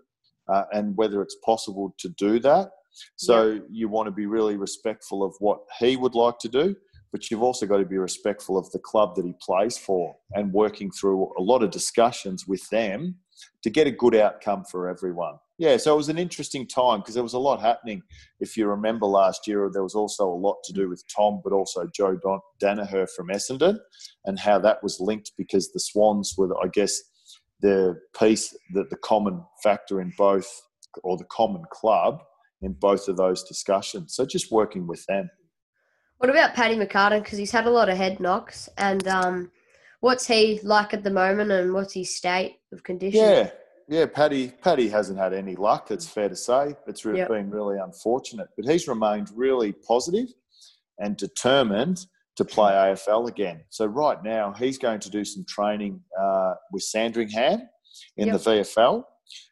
uh, 0.48 0.64
and 0.72 0.96
whether 0.98 1.22
it's 1.22 1.36
possible 1.44 1.96
to 1.98 2.10
do 2.10 2.40
that. 2.40 2.72
So 3.16 3.62
you 3.70 3.88
want 3.88 4.08
to 4.08 4.12
be 4.12 4.26
really 4.26 4.58
respectful 4.58 5.24
of 5.24 5.34
what 5.40 5.62
he 5.80 5.96
would 5.96 6.14
like 6.14 6.40
to 6.40 6.50
do, 6.50 6.76
but 7.12 7.32
you've 7.32 7.42
also 7.42 7.66
got 7.66 7.78
to 7.78 7.86
be 7.86 7.98
respectful 7.98 8.58
of 8.58 8.70
the 8.72 8.80
club 8.80 9.16
that 9.16 9.26
he 9.26 9.34
plays 9.42 9.78
for 9.78 10.16
and 10.34 10.52
working 10.52 10.92
through 10.92 11.32
a 11.38 11.42
lot 11.42 11.64
of 11.64 11.72
discussions 11.72 12.48
with 12.48 12.68
them 12.70 13.16
to 13.64 13.70
get 13.70 13.88
a 13.88 13.92
good 13.92 14.16
outcome 14.16 14.66
for 14.70 14.90
everyone. 14.90 15.36
Yeah, 15.62 15.78
so 15.78 15.94
it 15.94 15.98
was 15.98 16.10
an 16.10 16.18
interesting 16.18 16.66
time 16.66 17.02
because 17.02 17.14
there 17.14 17.22
was 17.22 17.36
a 17.36 17.38
lot 17.40 17.62
happening. 17.62 18.02
If 18.40 18.58
you 18.58 18.66
remember 18.66 19.06
last 19.06 19.46
year, 19.46 19.70
there 19.72 19.84
was 19.84 19.94
also 19.94 20.28
a 20.28 20.34
lot 20.34 20.56
to 20.64 20.74
do 20.74 20.90
with 20.90 21.04
Tom, 21.16 21.40
but 21.44 21.54
also 21.54 21.88
Joe 21.96 22.18
Don- 22.20 22.40
Daniher 22.60 23.08
from 23.16 23.28
Essendon 23.28 23.78
and 24.26 24.40
how 24.40 24.58
that 24.58 24.82
was 24.82 25.00
linked 25.00 25.34
because 25.38 25.72
the 25.72 25.80
Swans 25.80 26.34
were, 26.36 26.52
I 26.58 26.68
guess, 26.74 27.00
the 27.60 27.96
piece 28.20 28.58
that 28.74 28.90
the 28.90 28.96
common 29.04 29.44
factor 29.62 30.02
in 30.02 30.12
both, 30.18 30.50
or 31.04 31.16
the 31.16 31.26
common 31.26 31.62
club 31.70 32.24
in 32.64 32.74
both 32.74 33.08
of 33.08 33.18
those 33.18 33.44
discussions. 33.44 34.16
So 34.16 34.26
just 34.26 34.52
working 34.52 34.88
with 34.88 35.06
them. 35.06 35.30
What 36.18 36.32
about 36.32 36.56
Paddy 36.56 36.76
McCartan? 36.76 37.22
Because 37.22 37.38
he's 37.38 37.52
had 37.52 37.68
a 37.68 37.70
lot 37.70 37.88
of 37.88 37.98
head 37.98 38.20
knocks. 38.20 38.68
And 38.80 39.08
um, 39.08 39.52
what's 40.00 40.26
he 40.26 40.60
like 40.64 40.96
at 40.96 41.04
the 41.04 41.12
moment 41.12 41.52
and 41.52 41.72
what's 41.72 41.94
his 41.94 42.18
state 42.18 42.62
of 42.72 42.82
condition? 42.82 43.22
Yeah, 43.22 43.52
yeah. 43.92 44.06
Paddy, 44.06 44.48
Paddy 44.64 44.88
hasn't 44.88 45.20
had 45.20 45.34
any 45.34 45.56
luck. 45.56 45.92
It's 45.92 46.08
fair 46.08 46.30
to 46.30 46.36
say. 46.36 46.76
It's 46.88 47.06
re- 47.06 47.18
Yep. 47.18 47.28
been 47.28 47.50
really 47.52 47.78
unfortunate, 47.78 48.48
but 48.56 48.66
he's 48.66 48.88
remained 48.88 49.30
really 49.36 49.74
positive 49.74 50.30
and 50.98 51.18
determined 51.18 52.06
to 52.38 52.46
play 52.46 52.72
AFL 52.72 53.28
again. 53.28 53.66
So 53.70 53.86
right 53.86 54.24
now, 54.24 54.54
he's 54.54 54.78
going 54.78 55.02
to 55.02 55.10
do 55.10 55.26
some 55.26 55.44
training 55.48 56.02
uh, 56.20 56.54
with 56.72 56.84
Sandringham 56.84 57.68
in 58.16 58.28
Yep. 58.28 58.40
the 58.42 58.50
VFL, 58.52 59.04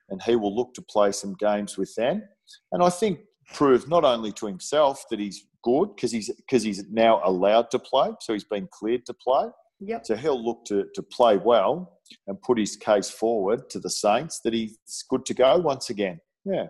and 0.09 0.21
he 0.23 0.37
will 0.37 0.55
look 0.55 0.73
to 0.75 0.81
play 0.81 1.11
some 1.11 1.33
games 1.35 1.77
with 1.77 1.93
them. 1.95 2.23
And 2.71 2.81
I 2.81 2.89
think 2.89 3.19
prove 3.53 3.89
not 3.89 4.05
only 4.05 4.31
to 4.31 4.45
himself 4.45 5.03
that 5.09 5.19
he's 5.19 5.45
good 5.63 5.93
because 5.95 6.11
he's 6.11 6.31
because 6.33 6.63
he's 6.63 6.83
now 6.89 7.21
allowed 7.25 7.69
to 7.71 7.79
play, 7.79 8.11
so 8.21 8.31
he's 8.31 8.45
been 8.45 8.69
cleared 8.71 9.05
to 9.07 9.13
play. 9.13 9.47
Yep. 9.81 10.05
So 10.05 10.15
he'll 10.15 10.43
look 10.43 10.65
to, 10.65 10.85
to 10.93 11.01
play 11.03 11.37
well 11.37 11.98
and 12.27 12.41
put 12.41 12.57
his 12.57 12.75
case 12.75 13.09
forward 13.09 13.69
to 13.69 13.79
the 13.79 13.89
Saints 13.89 14.39
that 14.41 14.53
he's 14.53 14.77
good 15.09 15.25
to 15.25 15.33
go 15.33 15.57
once 15.57 15.89
again. 15.89 16.19
Yeah. 16.45 16.67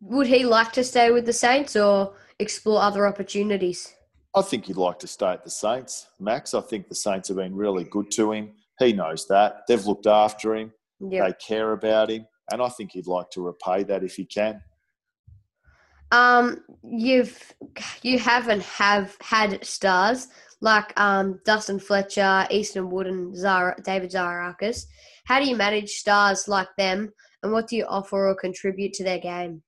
Would 0.00 0.26
he 0.26 0.44
like 0.44 0.72
to 0.72 0.84
stay 0.84 1.10
with 1.10 1.26
the 1.26 1.32
Saints 1.32 1.76
or 1.76 2.14
explore 2.38 2.82
other 2.82 3.06
opportunities? 3.06 3.94
I 4.34 4.42
think 4.42 4.66
he'd 4.66 4.76
like 4.76 4.98
to 5.00 5.06
stay 5.06 5.28
at 5.28 5.44
the 5.44 5.50
Saints, 5.50 6.08
Max. 6.18 6.54
I 6.54 6.60
think 6.60 6.88
the 6.88 6.94
Saints 6.94 7.28
have 7.28 7.36
been 7.36 7.54
really 7.54 7.84
good 7.84 8.10
to 8.12 8.32
him. 8.32 8.52
He 8.78 8.92
knows 8.92 9.28
that. 9.28 9.62
They've 9.68 9.84
looked 9.84 10.06
after 10.06 10.56
him. 10.56 10.72
Yeah. 11.00 11.26
They 11.26 11.34
care 11.34 11.72
about 11.72 12.10
him. 12.10 12.26
And 12.50 12.62
I 12.62 12.68
think 12.68 12.92
he'd 12.92 13.06
like 13.06 13.30
to 13.30 13.42
repay 13.42 13.84
that 13.84 14.02
if 14.02 14.16
he 14.16 14.24
can. 14.24 14.62
Um, 16.10 16.62
you've 16.82 17.54
you 18.02 18.18
haven't 18.18 18.62
have 18.62 19.16
had 19.22 19.64
stars 19.64 20.28
like 20.62 20.98
um 20.98 21.38
Dustin 21.44 21.78
Fletcher, 21.78 22.46
Easton 22.50 22.88
Wood, 22.88 23.06
and 23.06 23.36
Zara, 23.36 23.76
David 23.84 24.10
Zaharakis. 24.10 24.86
How 25.26 25.38
do 25.38 25.46
you 25.46 25.56
manage 25.56 25.90
stars 25.90 26.48
like 26.48 26.68
them, 26.78 27.12
and 27.42 27.52
what 27.52 27.68
do 27.68 27.76
you 27.76 27.84
offer 27.84 28.28
or 28.28 28.34
contribute 28.34 28.94
to 28.94 29.04
their 29.04 29.18
game? 29.18 29.62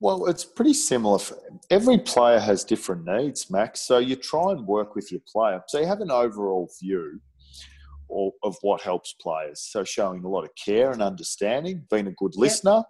Well, 0.00 0.26
it's 0.26 0.44
pretty 0.44 0.74
similar. 0.74 1.18
For, 1.18 1.36
every 1.70 1.98
player 1.98 2.38
has 2.38 2.64
different 2.64 3.04
needs, 3.04 3.50
Max. 3.50 3.86
So 3.86 3.98
you 3.98 4.16
try 4.16 4.52
and 4.52 4.66
work 4.66 4.94
with 4.94 5.12
your 5.12 5.20
player. 5.26 5.62
So 5.68 5.80
you 5.80 5.86
have 5.86 6.00
an 6.00 6.10
overall 6.10 6.70
view 6.80 7.20
of, 8.10 8.32
of 8.44 8.56
what 8.62 8.80
helps 8.80 9.14
players. 9.20 9.60
So 9.60 9.82
showing 9.84 10.24
a 10.24 10.28
lot 10.28 10.44
of 10.44 10.50
care 10.54 10.92
and 10.92 11.02
understanding, 11.02 11.84
being 11.90 12.06
a 12.06 12.12
good 12.12 12.36
listener, 12.36 12.82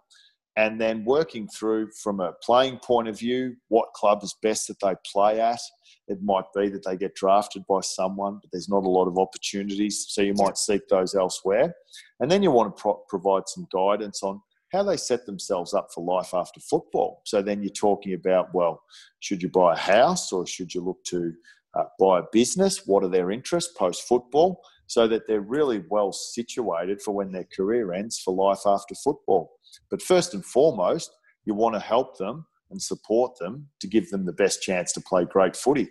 and 0.57 0.79
then 0.79 1.05
working 1.05 1.49
through 1.49 1.89
from 2.03 2.21
a 2.21 2.35
playing 2.43 2.79
point 2.79 3.09
of 3.09 3.19
view 3.19 3.55
what 3.69 3.93
club 3.95 4.23
is 4.23 4.37
best 4.43 4.69
that 4.69 4.77
they 4.83 4.95
play 5.11 5.41
at. 5.41 5.61
It 6.09 6.23
might 6.23 6.47
be 6.55 6.69
that 6.71 6.85
they 6.85 6.97
get 6.97 7.15
drafted 7.15 7.67
by 7.69 7.81
someone, 7.83 8.39
but 8.41 8.51
there's 8.51 8.69
not 8.69 8.85
a 8.85 8.89
lot 8.89 9.07
of 9.07 9.19
opportunities. 9.19 10.07
So 10.09 10.23
you 10.23 10.35
might 10.35 10.57
seek 10.57 10.89
those 10.89 11.15
elsewhere. 11.15 11.75
And 12.21 12.31
then 12.31 12.43
you 12.43 12.51
want 12.51 12.75
to 12.75 12.81
pro- 12.81 13.03
provide 13.09 13.43
some 13.47 13.67
guidance 13.71 14.23
on 14.23 14.41
how 14.73 14.83
they 14.83 14.97
set 14.97 15.27
themselves 15.27 15.75
up 15.75 15.89
for 15.95 16.05
life 16.05 16.35
after 16.35 16.61
football. 16.61 17.23
So 17.25 17.43
then 17.43 17.63
you're 17.63 17.73
talking 17.73 18.15
about, 18.15 18.55
well, 18.55 18.83
should 19.21 19.43
you 19.43 19.49
buy 19.49 19.75
a 19.75 19.79
house 19.79 20.33
or 20.33 20.47
should 20.47 20.75
you 20.75 20.83
look 20.83 21.03
to 21.05 21.33
uh, 21.75 21.85
buy 21.99 22.21
a 22.21 22.25
business? 22.33 22.87
What 22.87 23.05
are 23.05 23.09
their 23.09 23.31
interests 23.31 23.75
post 23.77 24.03
football? 24.09 24.63
So 24.87 25.07
that 25.09 25.27
they're 25.27 25.43
really 25.43 25.85
well 25.91 26.13
situated 26.13 27.03
for 27.03 27.13
when 27.13 27.31
their 27.33 27.47
career 27.55 27.93
ends 27.93 28.19
for 28.19 28.33
life 28.33 28.63
after 28.65 28.95
football. 28.95 29.53
But 29.91 30.01
first 30.01 30.33
and 30.33 30.45
foremost, 30.45 31.11
you 31.45 31.55
want 31.55 31.75
to 31.75 31.81
help 31.81 32.17
them 32.17 32.47
and 32.71 32.81
support 32.81 33.39
them 33.39 33.69
to 33.81 33.87
give 33.87 34.11
them 34.11 34.25
the 34.25 34.33
best 34.33 34.63
chance 34.63 34.93
to 34.93 35.01
play 35.01 35.25
great 35.25 35.57
footy. 35.57 35.89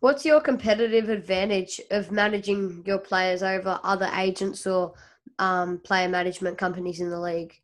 What's 0.00 0.24
your 0.24 0.40
competitive 0.40 1.08
advantage 1.08 1.80
of 1.90 2.12
managing 2.12 2.84
your 2.86 2.98
players 2.98 3.42
over 3.42 3.80
other 3.82 4.08
agents 4.14 4.66
or 4.66 4.94
um, 5.38 5.78
player 5.78 6.08
management 6.08 6.56
companies 6.56 7.00
in 7.00 7.10
the 7.10 7.20
league? 7.20 7.54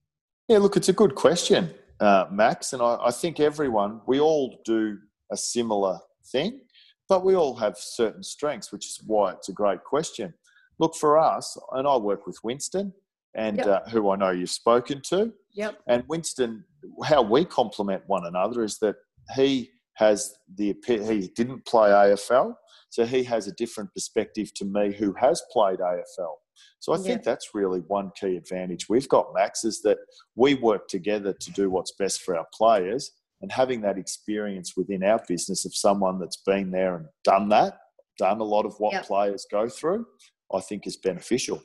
Yeah, 0.48 0.58
look, 0.58 0.76
it's 0.76 0.88
a 0.88 0.92
good 0.92 1.14
question, 1.14 1.72
uh, 2.00 2.26
Max. 2.30 2.72
And 2.72 2.82
I, 2.82 2.98
I 3.04 3.10
think 3.12 3.38
everyone, 3.38 4.00
we 4.06 4.18
all 4.20 4.60
do 4.64 4.98
a 5.30 5.36
similar 5.36 5.98
thing, 6.26 6.60
but 7.08 7.24
we 7.24 7.36
all 7.36 7.54
have 7.56 7.78
certain 7.78 8.22
strengths, 8.22 8.72
which 8.72 8.86
is 8.86 9.00
why 9.06 9.32
it's 9.32 9.48
a 9.48 9.52
great 9.52 9.84
question. 9.84 10.34
Look, 10.80 10.96
for 10.96 11.18
us, 11.18 11.56
and 11.72 11.86
I 11.86 11.96
work 11.96 12.26
with 12.26 12.38
Winston, 12.42 12.92
and 13.36 13.58
Yep. 13.58 13.66
uh, 13.66 13.80
who 13.90 14.10
I 14.10 14.16
know 14.16 14.30
you've 14.30 14.50
spoken 14.50 15.00
to. 15.08 15.32
Yep. 15.54 15.80
And 15.86 16.04
Winston, 16.08 16.64
how 17.04 17.22
we 17.22 17.44
complement 17.44 18.02
one 18.06 18.26
another 18.26 18.62
is 18.64 18.78
that 18.78 18.96
he 19.34 19.70
has 19.94 20.34
the 20.56 20.74
he 20.86 21.28
didn't 21.34 21.64
play 21.66 21.90
AFL, 21.90 22.54
so 22.90 23.04
he 23.04 23.22
has 23.24 23.46
a 23.46 23.52
different 23.52 23.92
perspective 23.94 24.52
to 24.54 24.64
me 24.64 24.92
who 24.92 25.14
has 25.14 25.42
played 25.52 25.78
AFL. 25.80 26.34
So 26.80 26.92
I 26.92 26.96
think 26.98 27.20
Yeah. 27.20 27.30
that's 27.32 27.54
really 27.54 27.80
one 27.80 28.10
key 28.18 28.36
advantage 28.36 28.88
we've 28.88 29.08
got, 29.08 29.32
Max, 29.34 29.64
is 29.64 29.82
that 29.82 29.98
we 30.36 30.54
work 30.54 30.86
together 30.88 31.32
to 31.32 31.50
do 31.52 31.70
what's 31.70 31.92
best 31.92 32.22
for 32.22 32.36
our 32.36 32.46
players. 32.52 33.12
And 33.40 33.50
having 33.50 33.80
that 33.82 33.98
experience 33.98 34.76
within 34.76 35.02
our 35.02 35.22
business 35.28 35.64
of 35.64 35.74
someone 35.74 36.18
that's 36.18 36.38
been 36.38 36.70
there 36.70 36.96
and 36.96 37.06
done 37.24 37.48
that, 37.50 37.78
done 38.18 38.40
a 38.40 38.44
lot 38.44 38.64
of 38.64 38.74
what 38.78 38.92
Yep. 38.92 39.04
players 39.06 39.46
go 39.50 39.68
through, 39.68 40.06
I 40.52 40.60
think 40.60 40.86
is 40.86 40.96
beneficial. 40.96 41.60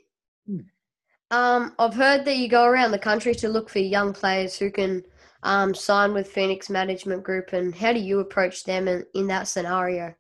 Um, 1.32 1.76
I've 1.78 1.94
heard 1.94 2.26
that 2.26 2.38
you 2.38 2.50
go 2.50 2.64
around 2.66 2.92
the 2.92 3.00
country 3.00 3.36
to 3.36 3.50
look 3.50 3.70
for 3.70 3.80
young 3.80 4.14
players 4.14 4.58
who 4.58 4.72
can 4.72 5.04
um, 5.44 5.74
sign 5.74 6.14
with 6.14 6.32
Phoenix 6.32 6.70
Management 6.70 7.24
Group, 7.24 7.54
and 7.54 7.74
how 7.74 7.94
do 7.94 8.00
you 8.00 8.20
approach 8.20 8.64
them 8.64 8.88
in, 8.88 9.06
in 9.14 9.28
that 9.28 9.48
scenario? 9.48 10.14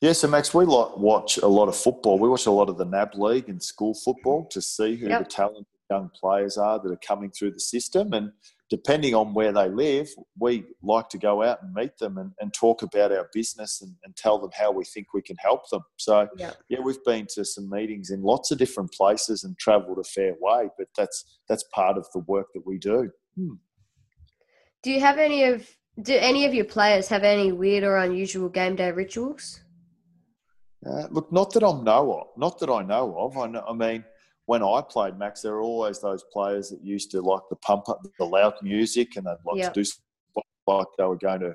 Yeah, 0.00 0.12
so 0.12 0.28
Max, 0.28 0.52
we 0.52 0.64
like 0.66 0.96
watch 0.96 1.38
a 1.38 1.46
lot 1.46 1.68
of 1.68 1.76
football. 1.76 2.18
We 2.18 2.28
watch 2.28 2.46
a 2.46 2.50
lot 2.50 2.68
of 2.68 2.76
the 2.76 2.84
NAB 2.84 3.14
League 3.14 3.48
and 3.48 3.62
school 3.62 3.94
football 3.94 4.46
to 4.50 4.60
see 4.60 4.96
who 4.96 5.08
Yep. 5.08 5.18
the 5.20 5.24
talented 5.24 5.66
young 5.90 6.10
players 6.20 6.58
are 6.58 6.78
that 6.82 6.92
are 6.92 7.00
coming 7.06 7.30
through 7.30 7.52
the 7.52 7.60
system. 7.60 8.12
And 8.12 8.32
depending 8.68 9.14
on 9.14 9.32
where 9.32 9.52
they 9.52 9.68
live, 9.68 10.08
we 10.38 10.64
like 10.82 11.08
to 11.10 11.18
go 11.18 11.42
out 11.42 11.62
and 11.62 11.72
meet 11.72 11.96
them 11.98 12.18
and, 12.18 12.32
and 12.40 12.52
talk 12.52 12.82
about 12.82 13.10
our 13.12 13.30
business 13.32 13.80
and, 13.80 13.94
and 14.04 14.14
tell 14.16 14.38
them 14.38 14.50
how 14.52 14.70
we 14.70 14.84
think 14.84 15.14
we 15.14 15.22
can 15.22 15.36
help 15.38 15.68
them. 15.70 15.82
So, 15.96 16.28
Yeah. 16.36 16.50
yeah, 16.68 16.80
we've 16.80 17.02
been 17.04 17.26
to 17.34 17.44
some 17.44 17.70
meetings 17.70 18.10
in 18.10 18.22
lots 18.22 18.50
of 18.50 18.58
different 18.58 18.92
places 18.92 19.44
and 19.44 19.56
travelled 19.56 19.98
a 19.98 20.04
fair 20.04 20.34
way, 20.40 20.68
but 20.76 20.88
that's 20.96 21.38
that's 21.48 21.64
part 21.72 21.96
of 21.96 22.06
the 22.12 22.18
work 22.20 22.48
that 22.54 22.66
we 22.66 22.76
do. 22.78 23.10
Do 24.82 24.90
you 24.90 25.00
have 25.00 25.18
any 25.18 25.44
of 25.44 25.68
do 26.02 26.14
any 26.14 26.44
of 26.44 26.52
your 26.54 26.64
players 26.66 27.08
have 27.08 27.24
any 27.24 27.52
weird 27.52 27.82
or 27.82 27.96
unusual 27.96 28.48
game 28.48 28.76
day 28.76 28.92
rituals? 28.92 29.60
Uh, 30.86 31.06
look, 31.10 31.32
not 31.32 31.52
that 31.54 31.64
I 31.64 31.72
know 31.82 32.20
of. 32.20 32.26
Not 32.38 32.58
that 32.60 32.70
I 32.70 32.82
know 32.82 33.16
of. 33.18 33.36
I, 33.36 33.46
know, 33.46 33.64
I 33.66 33.72
mean, 33.72 34.04
when 34.44 34.62
I 34.62 34.82
played 34.88 35.18
Max, 35.18 35.42
there 35.42 35.52
were 35.52 35.62
always 35.62 36.00
those 36.00 36.22
players 36.32 36.68
that 36.70 36.84
used 36.84 37.10
to 37.12 37.20
like 37.22 37.40
the 37.50 37.56
pump 37.56 37.88
up, 37.88 38.02
the 38.18 38.24
loud 38.24 38.54
music, 38.62 39.16
and 39.16 39.26
they'd 39.26 39.36
like 39.44 39.56
Yeah. 39.56 39.70
to 39.70 39.82
do 39.82 39.90
like 40.68 40.86
they 40.98 41.04
were 41.04 41.16
going 41.16 41.40
to 41.40 41.54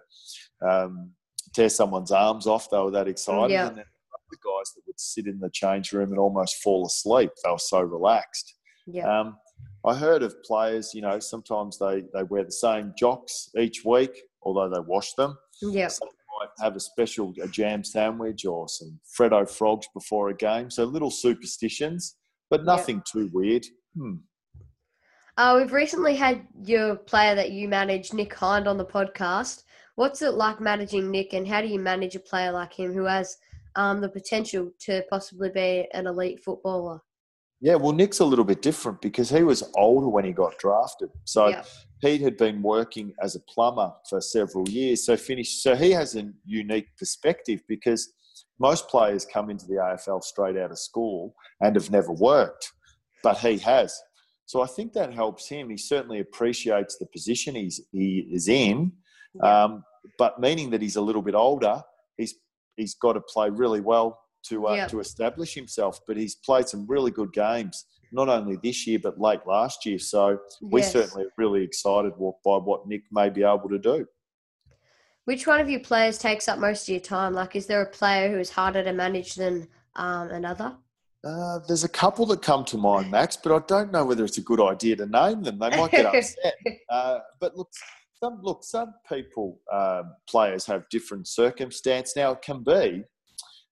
um, 0.68 1.12
tear 1.54 1.70
someone's 1.70 2.12
arms 2.12 2.48
off. 2.48 2.70
They 2.70 2.78
were 2.80 2.92
that 2.92 3.08
excited. 3.08 3.52
Yeah. 3.52 3.68
And 3.68 3.78
then 3.78 3.86
the 4.32 4.38
guys 4.38 4.74
that 4.74 4.82
would 4.88 5.00
sit 5.00 5.28
in 5.28 5.40
the 5.40 5.50
change 5.50 5.92
room 5.92 6.12
and 6.12 6.20
almost 6.20 6.64
fall 6.64 6.86
asleep. 6.86 7.32
They 7.44 7.52
were 7.52 7.58
so 7.58 7.82
relaxed. 7.82 8.56
Yeah. 8.88 9.20
Um, 9.20 9.38
I 9.86 9.96
heard 9.96 10.22
of 10.24 10.42
players, 10.44 10.94
you 10.94 11.02
know, 11.02 11.20
sometimes 11.20 11.80
they, 11.80 12.04
they 12.14 12.24
wear 12.24 12.44
the 12.44 12.52
same 12.52 12.94
jocks 12.98 13.50
each 13.58 13.84
week, 13.84 14.12
although 14.44 14.70
they 14.70 14.80
wash 14.80 15.14
them. 15.14 15.38
yeah. 15.62 15.88
Some 15.88 16.10
might 16.40 16.64
have 16.64 16.76
a 16.76 16.80
special 16.80 17.34
a 17.42 17.48
jam 17.48 17.84
sandwich 17.84 18.46
or 18.46 18.68
some 18.68 19.00
Freddo 19.18 19.50
frogs 19.50 19.88
before 19.94 20.30
a 20.30 20.36
game. 20.36 20.70
So 20.70 20.86
little 20.86 21.12
superstitions, 21.12 22.16
but 22.50 22.66
nothing 22.66 23.02
too 23.12 23.30
weird. 23.34 23.66
Hmm. 23.98 24.16
Uh, 25.38 25.56
we've 25.58 25.74
recently 25.74 26.16
had 26.16 26.46
your 26.64 26.96
player 26.96 27.36
that 27.36 27.52
you 27.52 27.68
manage, 27.68 28.14
Nick 28.14 28.34
Hind, 28.34 28.68
on 28.68 28.78
the 28.78 28.86
podcast. 28.86 29.64
What's 29.96 30.22
it 30.22 30.34
like 30.34 30.60
managing 30.60 31.10
Nick, 31.10 31.34
and 31.34 31.48
how 31.48 31.62
do 31.62 31.68
you 31.68 31.80
manage 31.80 32.16
a 32.16 32.20
player 32.20 32.52
like 32.52 32.74
him 32.74 32.94
who 32.94 33.06
has 33.06 33.38
um, 33.76 34.02
the 34.02 34.10
potential 34.10 34.72
to 34.82 35.04
possibly 35.10 35.50
be 35.50 35.88
an 35.94 36.08
elite 36.08 36.44
footballer? 36.44 37.02
Yeah, 37.62 37.76
well, 37.76 37.94
Nick's 37.94 38.20
a 38.20 38.26
little 38.26 38.44
bit 38.44 38.64
different 38.64 39.02
because 39.02 39.30
he 39.30 39.44
was 39.44 39.64
older 39.76 40.08
when 40.08 40.26
he 40.26 40.32
got 40.32 40.58
drafted. 40.58 41.10
So 41.26 41.50
yeah. 41.50 41.64
Pete 42.04 42.22
had 42.22 42.36
been 42.36 42.64
working 42.64 43.14
as 43.22 43.36
a 43.36 43.40
plumber 43.42 43.92
for 44.10 44.20
several 44.20 44.68
years. 44.68 45.06
So 45.06 45.16
finished. 45.16 45.62
So 45.62 45.76
he 45.76 45.92
has 45.92 46.16
a 46.16 46.32
unique 46.44 46.88
perspective 46.98 47.62
because 47.68 48.12
most 48.60 48.88
players 48.88 49.28
come 49.32 49.52
into 49.52 49.68
the 49.68 49.76
AFL 49.76 50.24
straight 50.24 50.58
out 50.58 50.72
of 50.72 50.80
school 50.80 51.36
and 51.62 51.76
have 51.76 51.92
never 51.92 52.12
worked, 52.12 52.72
but 53.24 53.38
he 53.38 53.60
has. 53.60 53.96
So 54.48 54.62
I 54.62 54.68
think 54.68 54.94
that 54.94 55.14
helps 55.14 55.48
him. 55.48 55.70
He 55.70 55.78
certainly 55.78 56.20
appreciates 56.20 56.98
the 56.98 57.06
position 57.14 57.56
he's 57.56 57.80
he 57.92 58.28
is 58.32 58.48
in, 58.48 58.92
um, 59.44 59.84
but 60.18 60.40
meaning 60.40 60.72
that 60.72 60.82
he's 60.82 60.96
a 60.96 61.02
little 61.02 61.22
bit 61.22 61.36
older, 61.36 61.82
he's 62.18 62.36
he's 62.76 62.96
got 62.96 63.14
to 63.14 63.22
play 63.22 63.50
really 63.50 63.82
well 63.82 64.21
to 64.44 64.68
uh, 64.68 64.76
Yeah. 64.76 64.88
to 64.88 65.00
establish 65.00 65.54
himself. 65.54 66.00
But 66.08 66.18
he's 66.18 66.36
played 66.36 66.68
some 66.68 66.86
really 66.88 67.12
good 67.12 67.34
games, 67.34 67.86
not 68.12 68.30
only 68.30 68.58
this 68.62 68.86
year 68.88 69.00
but 69.00 69.20
late 69.20 69.42
last 69.46 69.86
year. 69.86 70.00
So 70.00 70.40
we 70.62 70.82
Yes. 70.82 70.92
certainly 70.92 71.26
are 71.26 71.34
really 71.38 71.64
excited 71.64 72.14
by 72.18 72.58
what 72.58 72.88
Nick 72.88 73.04
may 73.12 73.30
be 73.30 73.44
able 73.44 73.70
to 73.70 73.80
do. 73.80 74.06
Which 75.26 75.46
one 75.46 75.60
of 75.60 75.70
your 75.70 75.80
players 75.82 76.18
takes 76.18 76.48
up 76.48 76.58
most 76.60 76.84
of 76.84 76.90
your 76.90 77.00
time? 77.00 77.34
Like, 77.34 77.56
is 77.56 77.68
there 77.68 77.82
a 77.82 77.90
player 77.90 78.30
who 78.32 78.40
is 78.40 78.50
harder 78.50 78.84
to 78.84 78.92
manage 78.92 79.36
than 79.36 79.68
um, 79.96 80.30
another? 80.32 80.76
Uh, 81.24 81.60
there's 81.68 81.84
a 81.84 81.90
couple 81.90 82.26
that 82.26 82.42
come 82.42 82.66
to 82.66 82.78
mind, 82.78 83.12
Max, 83.12 83.38
but 83.38 83.56
I 83.56 83.64
don't 83.68 83.92
know 83.92 84.04
whether 84.04 84.26
it's 84.26 84.40
a 84.40 84.42
good 84.42 84.60
idea 84.60 84.96
to 84.96 85.06
name 85.06 85.44
them. 85.44 85.60
They 85.60 85.70
might 85.78 85.92
get 85.92 86.06
upset. 86.16 86.56
Uh, 86.90 87.20
but 87.40 87.56
look, 87.56 87.70
some 88.20 88.40
look, 88.42 88.64
some 88.64 88.96
people, 89.08 89.60
um, 89.72 90.16
players 90.28 90.66
have 90.66 90.90
different 90.90 91.28
circumstance. 91.28 92.16
Now 92.16 92.32
it 92.32 92.42
can 92.42 92.64
be, 92.64 93.04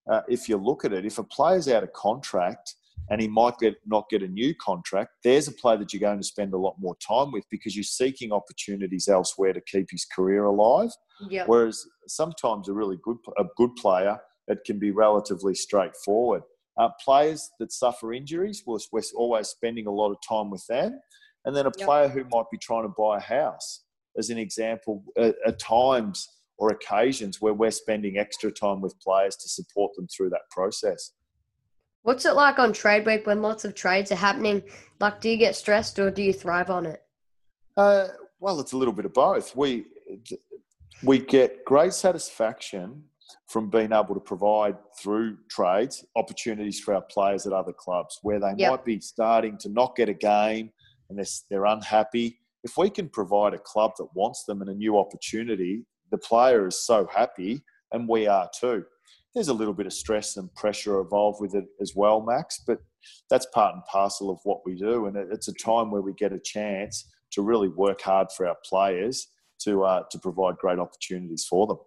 uh, 0.09 0.21
if 0.27 0.49
you 0.49 0.57
look 0.57 0.85
at 0.85 0.93
it, 0.93 1.05
if 1.05 1.17
a 1.17 1.23
player's 1.23 1.67
out 1.67 1.83
of 1.83 1.93
contract 1.93 2.75
and 3.09 3.21
he 3.21 3.27
might 3.27 3.57
get 3.59 3.75
not 3.85 4.09
get 4.09 4.21
a 4.23 4.27
new 4.27 4.53
contract, 4.55 5.11
there's 5.23 5.47
a 5.47 5.51
player 5.51 5.77
that 5.77 5.93
you're 5.93 5.99
going 5.99 6.19
to 6.19 6.23
spend 6.25 6.53
a 6.53 6.57
lot 6.57 6.75
more 6.79 6.95
time 7.05 7.31
with 7.31 7.45
because 7.49 7.75
you're 7.75 7.83
seeking 7.83 8.31
opportunities 8.31 9.07
elsewhere 9.07 9.53
to 9.53 9.61
keep 9.61 9.87
his 9.91 10.05
career 10.05 10.45
alive. 10.45 10.89
Yeah. 11.29 11.43
Whereas 11.45 11.83
sometimes 12.07 12.69
a 12.69 12.73
really 12.73 12.97
good 13.03 13.17
a 13.37 13.45
good 13.57 13.75
player, 13.75 14.19
it 14.47 14.59
can 14.65 14.79
be 14.79 14.91
relatively 14.91 15.55
straightforward. 15.55 16.43
Uh, 16.77 16.89
players 17.03 17.49
that 17.59 17.71
suffer 17.73 18.13
injuries, 18.13 18.63
we're, 18.65 18.79
we're 18.91 19.01
always 19.15 19.49
spending 19.49 19.85
a 19.85 19.91
lot 19.91 20.11
of 20.11 20.17
time 20.27 20.49
with 20.49 20.65
them. 20.67 20.99
And 21.45 21.55
then 21.55 21.65
a 21.65 21.71
Yep. 21.77 21.85
player 21.85 22.07
who 22.07 22.23
might 22.31 22.49
be 22.51 22.57
trying 22.57 22.83
to 22.83 22.93
buy 22.97 23.17
a 23.17 23.21
house, 23.21 23.83
as 24.17 24.29
an 24.29 24.37
example, 24.37 25.03
at, 25.17 25.35
at 25.45 25.59
times 25.59 26.27
or 26.59 26.71
occasions 26.71 27.41
where 27.41 27.53
we're 27.53 27.71
spending 27.71 28.17
extra 28.17 28.51
time 28.51 28.81
with 28.81 28.99
players 28.99 29.35
to 29.37 29.49
support 29.49 29.95
them 29.95 30.07
through 30.07 30.29
that 30.29 30.41
process. 30.51 31.13
What's 32.03 32.25
it 32.25 32.35
like 32.35 32.59
on 32.59 32.73
trade 32.73 33.05
week 33.05 33.25
when 33.25 33.41
lots 33.41 33.65
of 33.65 33.75
trades 33.75 34.11
are 34.11 34.15
happening? 34.15 34.63
Like, 34.99 35.21
do 35.21 35.29
you 35.29 35.37
get 35.37 35.55
stressed 35.55 35.97
or 35.99 36.11
do 36.11 36.21
you 36.21 36.33
thrive 36.33 36.69
on 36.69 36.85
it? 36.85 37.01
Uh, 37.75 38.09
well, 38.39 38.59
it's 38.59 38.73
a 38.73 38.77
little 38.77 38.93
bit 38.93 39.05
of 39.05 39.13
both. 39.13 39.55
We 39.55 39.85
we 41.03 41.19
get 41.19 41.63
great 41.65 41.93
satisfaction 41.93 43.03
from 43.47 43.69
being 43.69 43.93
able 43.93 44.13
to 44.15 44.19
provide 44.19 44.75
through 44.99 45.37
trades 45.49 46.03
opportunities 46.15 46.79
for 46.79 46.93
our 46.95 47.01
players 47.03 47.45
at 47.45 47.53
other 47.53 47.73
clubs 47.73 48.19
where 48.21 48.39
they 48.39 48.53
Yep. 48.57 48.71
might 48.71 48.85
be 48.85 48.99
starting 48.99 49.57
to 49.59 49.69
not 49.69 49.95
get 49.95 50.09
a 50.09 50.13
game 50.13 50.71
and 51.09 51.17
they're, 51.17 51.25
they're 51.49 51.65
unhappy. 51.65 52.39
If 52.63 52.77
we 52.77 52.89
can 52.89 53.07
provide 53.07 53.53
a 53.53 53.59
club 53.59 53.91
that 53.97 54.07
wants 54.13 54.43
them 54.45 54.61
and 54.61 54.69
a 54.69 54.73
new 54.73 54.97
opportunity, 54.97 55.85
the 56.11 56.17
player 56.17 56.67
is 56.67 56.85
so 56.85 57.07
happy, 57.13 57.61
and 57.91 58.07
we 58.07 58.27
are 58.27 58.49
too. 58.59 58.83
There's 59.33 59.47
a 59.47 59.53
little 59.53 59.73
bit 59.73 59.85
of 59.85 59.93
stress 59.93 60.37
and 60.37 60.53
pressure 60.55 61.01
involved 61.01 61.39
with 61.39 61.53
it 61.55 61.65
as 61.79 61.93
well, 61.95 62.21
Max, 62.21 62.61
but 62.65 62.79
that's 63.29 63.45
part 63.47 63.75
and 63.75 63.83
parcel 63.85 64.29
of 64.29 64.39
what 64.43 64.61
we 64.65 64.75
do. 64.75 65.05
And 65.05 65.15
it's 65.15 65.47
a 65.47 65.53
time 65.53 65.91
where 65.91 66.01
we 66.01 66.13
get 66.13 66.33
a 66.33 66.39
chance 66.39 67.09
to 67.31 67.41
really 67.41 67.67
work 67.67 68.01
hard 68.01 68.31
for 68.31 68.47
our 68.47 68.57
players 68.65 69.27
to 69.59 69.83
uh, 69.83 70.03
to 70.09 70.19
provide 70.19 70.57
great 70.57 70.79
opportunities 70.79 71.45
for 71.45 71.67
them. 71.67 71.77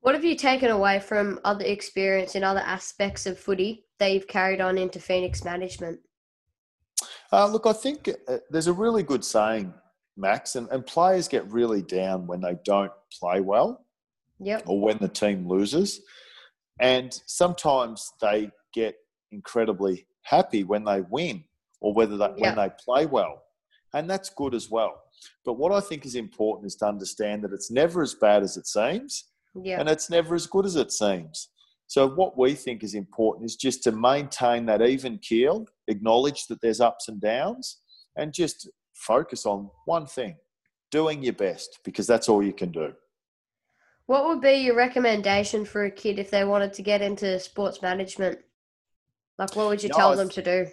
What 0.00 0.14
have 0.14 0.24
you 0.24 0.36
taken 0.36 0.70
away 0.70 1.00
from 1.00 1.40
other 1.44 1.64
experience 1.64 2.34
in 2.34 2.44
other 2.44 2.60
aspects 2.60 3.24
of 3.24 3.38
footy 3.38 3.86
that 3.98 4.12
you've 4.12 4.28
carried 4.28 4.60
on 4.60 4.76
into 4.76 5.00
Phoenix 5.00 5.44
management? 5.44 5.98
Uh, 7.32 7.46
look, 7.46 7.66
I 7.66 7.72
think 7.72 8.10
uh, 8.28 8.36
there's 8.50 8.66
a 8.66 8.72
really 8.72 9.02
good 9.02 9.24
saying, 9.24 9.72
Max, 10.16 10.56
and, 10.56 10.68
and 10.70 10.86
players 10.86 11.28
get 11.28 11.50
really 11.50 11.82
down 11.82 12.26
when 12.26 12.40
they 12.40 12.56
don't 12.64 12.92
play 13.12 13.40
well 13.40 13.84
Yep. 14.40 14.64
or 14.66 14.80
when 14.80 14.98
the 14.98 15.08
team 15.08 15.48
loses. 15.48 16.00
And 16.80 17.12
sometimes 17.26 18.12
they 18.20 18.50
get 18.72 18.96
incredibly 19.32 20.06
happy 20.22 20.64
when 20.64 20.84
they 20.84 21.00
win 21.02 21.44
or 21.80 21.92
whether 21.94 22.16
they, 22.16 22.32
Yeah. 22.36 22.54
when 22.54 22.56
they 22.56 22.74
play 22.84 23.06
well. 23.06 23.42
And 23.92 24.08
that's 24.10 24.30
good 24.30 24.54
as 24.54 24.70
well. 24.70 25.02
But 25.44 25.54
what 25.54 25.72
I 25.72 25.80
think 25.80 26.04
is 26.04 26.14
important 26.16 26.66
is 26.66 26.76
to 26.76 26.86
understand 26.86 27.42
that 27.44 27.52
it's 27.52 27.70
never 27.70 28.02
as 28.02 28.14
bad 28.14 28.42
as 28.42 28.56
it 28.56 28.66
seems 28.66 29.24
Yeah. 29.54 29.78
and 29.80 29.88
it's 29.88 30.10
never 30.10 30.34
as 30.34 30.46
good 30.46 30.66
as 30.66 30.76
it 30.76 30.90
seems. 30.92 31.48
So, 31.86 32.08
what 32.08 32.36
we 32.36 32.54
think 32.54 32.82
is 32.82 32.94
important 32.94 33.44
is 33.44 33.56
just 33.56 33.82
to 33.84 33.92
maintain 33.92 34.64
that 34.66 34.80
even 34.82 35.18
keel, 35.18 35.66
acknowledge 35.86 36.46
that 36.46 36.60
there's 36.62 36.80
ups 36.80 37.08
and 37.08 37.20
downs, 37.20 37.80
and 38.16 38.32
just 38.32 38.68
focus 38.94 39.44
on 39.46 39.70
one 39.84 40.06
thing 40.06 40.36
doing 40.90 41.22
your 41.22 41.32
best 41.32 41.80
because 41.84 42.06
that's 42.06 42.28
all 42.28 42.42
you 42.42 42.52
can 42.52 42.70
do. 42.70 42.92
What 44.06 44.26
would 44.26 44.40
be 44.40 44.54
your 44.54 44.76
recommendation 44.76 45.64
for 45.64 45.84
a 45.84 45.90
kid 45.90 46.18
if 46.18 46.30
they 46.30 46.44
wanted 46.44 46.72
to 46.74 46.82
get 46.82 47.02
into 47.02 47.40
sports 47.40 47.82
management? 47.82 48.38
Like, 49.38 49.56
what 49.56 49.68
would 49.68 49.82
you 49.82 49.88
No, 49.88 49.96
tell 49.96 50.16
them 50.16 50.28
to 50.28 50.42
do? 50.42 50.66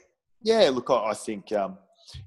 Yeah, 0.43 0.69
look, 0.73 0.89
I 0.89 1.10
I 1.10 1.13
think 1.13 1.51
um, 1.53 1.77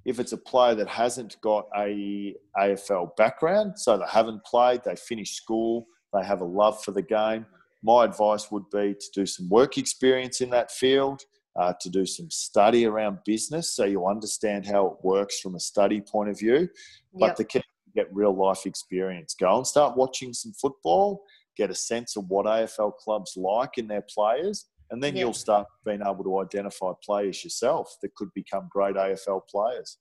if 0.05 0.19
it's 0.19 0.33
a 0.33 0.37
player 0.39 0.75
that 0.77 0.89
hasn't 0.89 1.41
got 1.41 1.67
a 1.77 2.35
AFL 2.57 3.17
background, 3.17 3.79
so 3.79 3.99
they 3.99 4.05
haven't 4.09 4.45
played, 4.45 4.83
they 4.85 4.97
finished 4.97 5.37
school, 5.37 5.87
they 6.13 6.25
have 6.25 6.41
a 6.41 6.45
love 6.45 6.83
for 6.83 6.93
the 6.93 7.03
game, 7.03 7.47
my 7.83 8.05
advice 8.05 8.51
would 8.51 8.69
be 8.71 8.95
to 8.95 9.07
do 9.15 9.27
some 9.27 9.49
work 9.49 9.77
experience 9.77 10.41
in 10.41 10.51
that 10.51 10.71
field, 10.71 11.23
uh, 11.57 11.73
to 11.81 11.89
do 11.91 12.05
some 12.05 12.31
study 12.31 12.87
around 12.87 13.19
business 13.25 13.75
so 13.75 13.85
you 13.85 14.07
understand 14.07 14.67
how 14.67 14.87
it 14.87 14.97
works 15.05 15.41
from 15.41 15.55
a 15.55 15.61
study 15.61 16.01
point 16.01 16.29
of 16.31 16.39
view. 16.39 16.69
But 17.13 17.27
Yep. 17.29 17.37
the 17.37 17.45
key 17.45 17.59
to 17.61 17.91
get 17.95 18.15
real 18.15 18.35
life 18.35 18.67
experience. 18.67 19.35
Go 19.35 19.57
and 19.57 19.67
start 19.67 19.97
watching 19.97 20.33
some 20.33 20.53
football, 20.53 21.23
get 21.57 21.71
a 21.71 21.75
sense 21.75 22.17
of 22.17 22.29
what 22.29 22.47
AFL 22.47 22.93
clubs 22.93 23.37
like 23.37 23.79
in 23.79 23.87
their 23.87 24.05
players, 24.13 24.67
and 24.91 25.03
then 25.03 25.15
Yeah. 25.15 25.21
you'll 25.25 25.33
start 25.33 25.69
being 25.85 26.01
able 26.03 26.25
to 26.25 26.41
identify 26.41 26.93
players 27.05 27.45
yourself 27.45 27.97
that 28.03 28.15
could 28.17 28.33
become 28.35 28.69
great 28.71 28.97
AFL 28.97 29.41
players. 29.49 29.99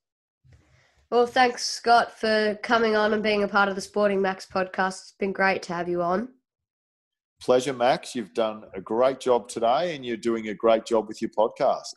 Well, 1.10 1.26
thanks, 1.26 1.64
Scott, 1.64 2.10
for 2.18 2.58
coming 2.62 2.96
on 2.96 3.12
and 3.12 3.22
being 3.22 3.44
a 3.44 3.48
part 3.48 3.68
of 3.68 3.76
the 3.76 3.80
Sporting 3.80 4.20
Max 4.20 4.46
podcast. 4.46 5.02
It's 5.02 5.14
been 5.18 5.32
great 5.32 5.62
to 5.64 5.72
have 5.74 5.88
you 5.88 6.02
on. 6.02 6.30
Pleasure, 7.40 7.72
Max. 7.72 8.14
You've 8.14 8.34
done 8.34 8.64
a 8.74 8.80
great 8.80 9.20
job 9.20 9.48
today, 9.48 9.94
and 9.94 10.04
you're 10.04 10.16
doing 10.16 10.48
a 10.48 10.54
great 10.54 10.86
job 10.86 11.08
with 11.08 11.20
your 11.20 11.30
podcast. 11.30 11.94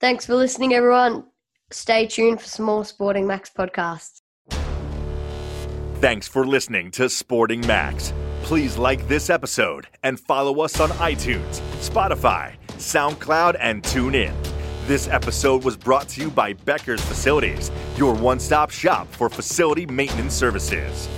Thanks 0.00 0.26
for 0.26 0.34
listening, 0.34 0.74
everyone. 0.74 1.24
Stay 1.70 2.06
tuned 2.06 2.40
for 2.40 2.48
some 2.48 2.66
more 2.66 2.84
Sporting 2.84 3.26
Max 3.26 3.50
podcasts. 3.56 4.20
Thanks 6.00 6.26
for 6.26 6.46
listening 6.46 6.90
to 6.92 7.08
Sporting 7.08 7.64
Max. 7.66 8.12
Please 8.42 8.76
like 8.76 9.06
this 9.06 9.30
episode 9.30 9.86
and 10.02 10.18
follow 10.18 10.60
us 10.60 10.80
on 10.80 10.90
iTunes, 10.90 11.60
Spotify, 11.78 12.54
SoundCloud, 12.70 13.56
and 13.60 13.82
TuneIn. 13.84 14.34
This 14.88 15.06
episode 15.06 15.62
was 15.62 15.76
brought 15.76 16.08
to 16.08 16.20
you 16.20 16.30
by 16.30 16.54
Becker's 16.54 17.00
Facilities, 17.00 17.70
your 17.96 18.14
one 18.14 18.40
stop 18.40 18.70
shop 18.70 19.06
for 19.12 19.28
facility 19.28 19.86
maintenance 19.86 20.34
services. 20.34 21.08